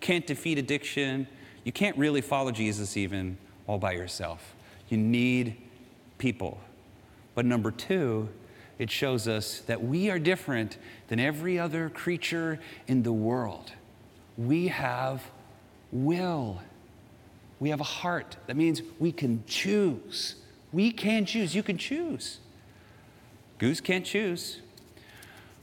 can't 0.00 0.26
defeat 0.26 0.58
addiction. 0.58 1.26
You 1.64 1.72
can't 1.72 1.96
really 1.96 2.20
follow 2.20 2.50
Jesus 2.50 2.98
even 2.98 3.38
all 3.66 3.78
by 3.78 3.92
yourself. 3.92 4.54
You 4.90 4.98
need 4.98 5.56
people. 6.18 6.60
But 7.36 7.44
number 7.44 7.70
two, 7.70 8.30
it 8.78 8.90
shows 8.90 9.28
us 9.28 9.60
that 9.66 9.84
we 9.84 10.10
are 10.10 10.18
different 10.18 10.78
than 11.08 11.20
every 11.20 11.58
other 11.58 11.90
creature 11.90 12.58
in 12.88 13.04
the 13.04 13.12
world. 13.12 13.70
We 14.36 14.68
have 14.68 15.22
will. 15.92 16.62
We 17.60 17.68
have 17.68 17.80
a 17.80 17.84
heart. 17.84 18.38
That 18.46 18.56
means 18.56 18.80
we 18.98 19.12
can 19.12 19.44
choose. 19.46 20.36
We 20.72 20.90
can 20.90 21.26
choose. 21.26 21.54
You 21.54 21.62
can 21.62 21.76
choose. 21.76 22.38
Goose 23.58 23.80
can't 23.80 24.04
choose. 24.04 24.60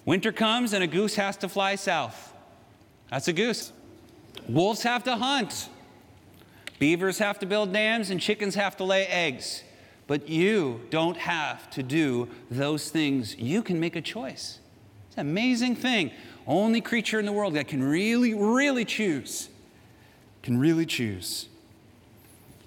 Winter 0.06 0.32
comes 0.32 0.74
and 0.74 0.84
a 0.84 0.88
goose 0.88 1.16
has 1.16 1.38
to 1.38 1.50
fly 1.50 1.74
south. 1.76 2.34
That's 3.10 3.28
a 3.28 3.34
goose. 3.34 3.74
Wolves 4.48 4.84
have 4.84 5.04
to 5.06 5.16
hunt. 5.16 5.70
Beavers 6.78 7.18
have 7.18 7.40
to 7.40 7.48
build 7.48 7.74
dams 7.74 8.12
and 8.12 8.20
chickens 8.20 8.54
have 8.56 8.78
to 8.78 8.84
lay 8.84 9.08
eggs. 9.08 9.64
But 10.08 10.28
you 10.28 10.82
don't 10.90 11.18
have 11.18 11.70
to 11.72 11.84
do 11.84 12.28
those 12.52 12.90
things. 12.90 13.38
You 13.38 13.62
can 13.64 13.80
make 13.80 13.96
a 13.96 14.02
choice. 14.02 14.60
It's 15.08 15.18
an 15.18 15.28
amazing 15.28 15.76
thing. 15.76 16.12
Only 16.46 16.82
creature 16.82 17.20
in 17.20 17.26
the 17.26 17.32
world 17.32 17.54
that 17.54 17.68
can 17.68 17.84
really, 17.84 18.34
really 18.34 18.84
choose. 18.84 19.50
Can 20.42 20.60
really 20.60 20.86
choose. 20.86 21.48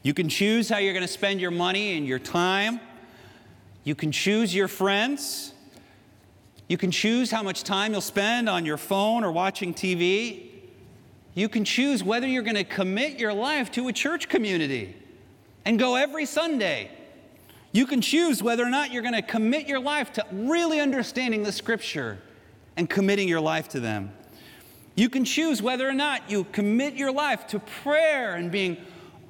You 0.03 0.15
can 0.15 0.29
choose 0.29 0.69
how 0.69 0.79
you're 0.79 0.95
going 0.95 1.07
to 1.07 1.13
spend 1.13 1.41
your 1.41 1.51
money 1.51 1.97
and 1.97 2.07
your 2.07 2.19
time. 2.19 2.81
You 3.85 3.95
can 3.95 4.13
choose 4.13 4.55
your 4.55 4.69
friends. 4.69 5.53
You 6.69 6.79
can 6.79 6.91
choose 6.91 7.31
how 7.31 7.43
much 7.43 7.65
time 7.65 7.93
you'll 7.93 8.01
spend 8.01 8.49
on 8.49 8.65
your 8.65 8.77
phone 8.77 9.25
or 9.25 9.31
watching 9.31 9.75
TV. 9.75 10.47
You 11.35 11.49
can 11.49 11.65
choose 11.65 12.03
whether 12.03 12.27
you're 12.27 12.43
going 12.43 12.57
to 12.57 12.65
commit 12.65 13.21
your 13.21 13.35
life 13.35 13.71
to 13.73 13.89
a 13.89 13.93
church 13.93 14.29
community 14.29 14.97
and 15.65 15.79
go 15.79 15.97
every 15.97 16.25
Sunday 16.25 16.91
you 17.77 17.87
can 17.87 18.01
choose 18.01 18.43
whether 18.43 18.65
or 18.65 18.71
not 18.71 18.93
you're 18.93 19.03
going 19.03 19.15
to 19.15 19.23
commit 19.23 19.69
your 19.69 19.81
life 19.81 20.13
to 20.15 20.25
really 20.33 20.81
understanding 20.81 21.43
the 21.43 21.53
scripture 21.53 22.19
and 22.77 22.89
committing 22.89 23.29
your 23.29 23.41
life 23.41 23.69
to 23.69 23.81
them. 23.81 24.13
You 24.95 25.11
can 25.11 25.25
choose 25.27 25.61
whether 25.61 25.87
or 25.87 25.93
not 25.93 26.31
you 26.31 26.45
commit 26.45 26.95
your 26.95 27.13
life 27.13 27.47
to 27.49 27.59
prayer 27.59 28.35
and 28.35 28.51
being 28.51 28.79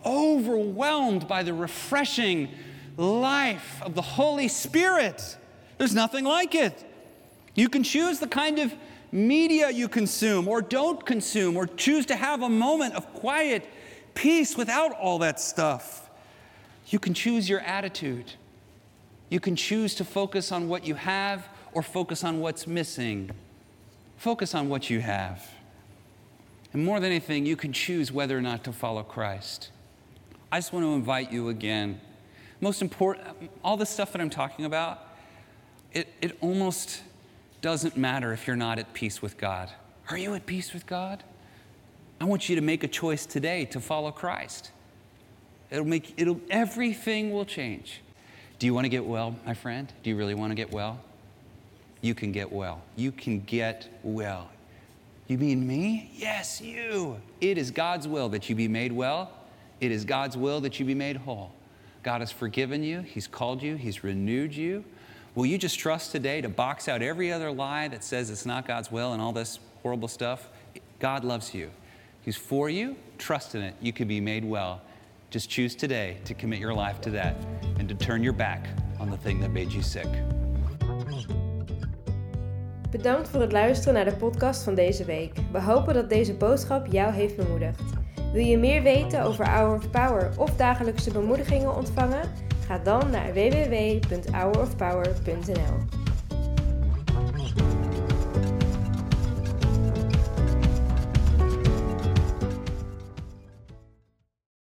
overwhelmed 0.05 1.27
by 1.27 1.43
the 1.43 1.53
refreshing 1.53 2.49
life 2.97 3.83
of 3.83 3.95
the 3.95 4.03
Holy 4.03 4.47
Spirit. 4.47 5.37
There's 5.79 5.95
nothing 5.95 6.25
like 6.25 6.55
it. 6.55 6.85
You 7.57 7.69
can 7.69 7.83
choose 7.83 8.21
the 8.21 8.29
kind 8.29 8.61
of 8.61 8.73
media 9.11 9.71
you 9.71 9.89
consume 9.89 10.47
or 10.47 10.63
don't 10.63 11.05
consume, 11.05 11.57
or 11.57 11.67
choose 11.67 12.07
to 12.07 12.17
have 12.17 12.43
a 12.43 12.49
moment 12.49 12.95
of 12.95 13.13
quiet 13.15 13.69
peace 14.15 14.57
without 14.57 14.93
all 14.93 15.19
that 15.19 15.41
stuff. 15.41 16.06
You 16.88 16.99
can 16.99 17.14
choose 17.14 17.49
your 17.49 17.61
attitude. 17.61 18.33
You 19.29 19.40
can 19.40 19.57
choose 19.57 19.94
to 19.96 20.05
focus 20.05 20.53
on 20.53 20.68
what 20.68 20.87
you 20.87 20.94
have 20.94 21.49
or 21.72 21.83
focus 21.83 22.22
on 22.22 22.40
what's 22.40 22.66
missing. 22.66 23.31
Focus 24.16 24.55
on 24.55 24.68
what 24.68 24.88
you 24.88 25.01
have. 25.01 25.51
And 26.72 26.85
more 26.85 27.01
than 27.01 27.11
anything, 27.11 27.46
you 27.46 27.57
can 27.57 27.72
choose 27.72 28.12
whether 28.12 28.37
or 28.37 28.40
not 28.40 28.64
to 28.64 28.72
follow 28.72 29.03
Christ. 29.03 29.70
I 30.53 30.59
just 30.59 30.72
want 30.72 30.85
to 30.85 30.92
invite 30.92 31.33
you 31.33 31.49
again. 31.49 32.01
Most 32.61 32.83
important, 32.83 33.27
all 33.64 33.77
the 33.77 33.87
stuff 33.87 34.12
that 34.12 34.20
I'm 34.20 34.31
talking 34.31 34.64
about, 34.64 35.01
it, 35.92 36.09
it 36.22 36.38
almost 36.40 37.03
doesn't 37.61 37.96
matter 37.96 38.33
if 38.33 38.46
you're 38.46 38.57
not 38.57 38.79
at 38.79 38.92
peace 38.92 39.20
with 39.20 39.37
God. 39.37 39.70
Are 40.09 40.16
you 40.16 40.35
at 40.35 40.46
peace 40.46 40.72
with 40.72 40.87
God? 40.87 41.25
I 42.20 42.25
want 42.25 42.49
you 42.49 42.57
to 42.57 42.62
make 42.62 42.85
a 42.85 42.88
choice 42.88 43.27
today 43.27 43.64
to 43.66 43.81
follow 43.81 44.12
Christ. 44.12 44.70
It'll 45.70 45.85
make, 45.85 46.14
it'll, 46.16 46.40
everything 46.50 47.33
will 47.33 47.44
change. 47.44 48.00
Do 48.59 48.66
you 48.66 48.74
want 48.74 48.85
to 48.85 48.88
get 48.88 49.05
well, 49.05 49.37
my 49.44 49.55
friend? 49.55 49.92
Do 50.02 50.11
you 50.11 50.16
really 50.16 50.35
want 50.35 50.50
to 50.50 50.55
get 50.55 50.72
well? 50.72 51.00
You 52.00 52.14
can 52.14 52.33
get 52.33 52.52
well. 52.52 52.83
You 52.94 53.12
can 53.12 53.40
get 53.40 53.88
well. 54.02 54.48
You 55.26 55.38
mean 55.38 55.66
me? 55.66 56.11
Yes, 56.14 56.61
you. 56.61 57.20
It 57.40 57.59
is 57.59 57.70
God's 57.70 58.07
will 58.07 58.29
that 58.31 58.48
you 58.48 58.55
be 58.55 58.68
made 58.68 58.92
well. 58.92 59.31
It 59.81 59.90
is 59.90 60.05
God's 60.05 60.37
will 60.37 60.61
that 60.61 60.79
you 60.79 60.87
be 60.87 60.94
made 60.94 61.16
whole. 61.16 61.52
God 62.02 62.20
has 62.20 62.31
forgiven 62.31 62.85
you, 62.85 63.00
He's 63.00 63.26
called 63.26 63.62
you, 63.62 63.74
He's 63.74 64.05
renewed 64.05 64.55
you. 64.55 64.85
Will 65.35 65.46
you 65.46 65.59
just 65.59 65.79
trust 65.79 66.12
today 66.12 66.40
to 66.40 66.48
box 66.48 66.88
out 66.88 67.02
every 67.02 67.31
other 67.33 67.50
lie 67.50 67.88
that 67.88 68.05
says 68.05 68.31
it's 68.31 68.46
not 68.46 68.66
God's 68.66 68.90
will 68.90 69.12
and 69.12 69.20
all 69.20 69.33
this 69.33 69.59
horrible 69.83 70.09
stuff? 70.09 70.48
God 70.98 71.24
loves 71.24 71.52
you. 71.52 71.70
He's 72.22 72.37
for 72.37 72.70
you. 72.70 72.96
Trust 73.18 73.55
in 73.55 73.62
it. 73.62 73.74
You 73.81 73.92
can 73.92 74.09
be 74.09 74.20
made 74.20 74.44
well. 74.44 74.81
Just 75.29 75.51
choose 75.51 75.75
today 75.75 76.17
to 76.25 76.35
commit 76.35 76.59
your 76.59 76.75
life 76.75 77.01
to 77.01 77.11
that 77.11 77.35
and 77.79 77.89
to 77.89 77.97
turn 77.97 78.23
your 78.23 78.37
back 78.37 78.67
on 79.01 79.11
the 79.11 79.17
thing 79.17 79.41
that 79.41 79.51
made 79.51 79.73
you 79.73 79.83
sick. 79.83 80.09
Bedankt 82.91 83.29
voor 83.29 83.41
het 83.41 83.53
luisteren 83.53 83.95
naar 83.95 84.05
de 84.05 84.17
podcast 84.17 84.62
van 84.62 84.75
deze 84.75 85.05
week. 85.05 85.33
We 85.53 85.61
hopen 85.61 85.95
dat 85.95 86.09
deze 86.09 86.35
boodschap 86.35 86.87
jou 86.87 87.12
heeft 87.12 87.37
bemoedigd. 87.37 87.83
Wil 88.33 88.45
je 88.45 88.59
meer 88.59 88.83
weten 88.83 89.23
over 89.23 89.49
Hour 89.49 89.77
of 89.77 89.91
Power 89.91 90.31
of 90.39 90.57
dagelijkse 90.57 91.12
bemoedigingen 91.12 91.77
ontvangen? 91.77 92.23
Ga 92.67 92.79
dan 92.79 93.11
naar 93.11 93.33
www.hourofpower.nl. 93.33 96.06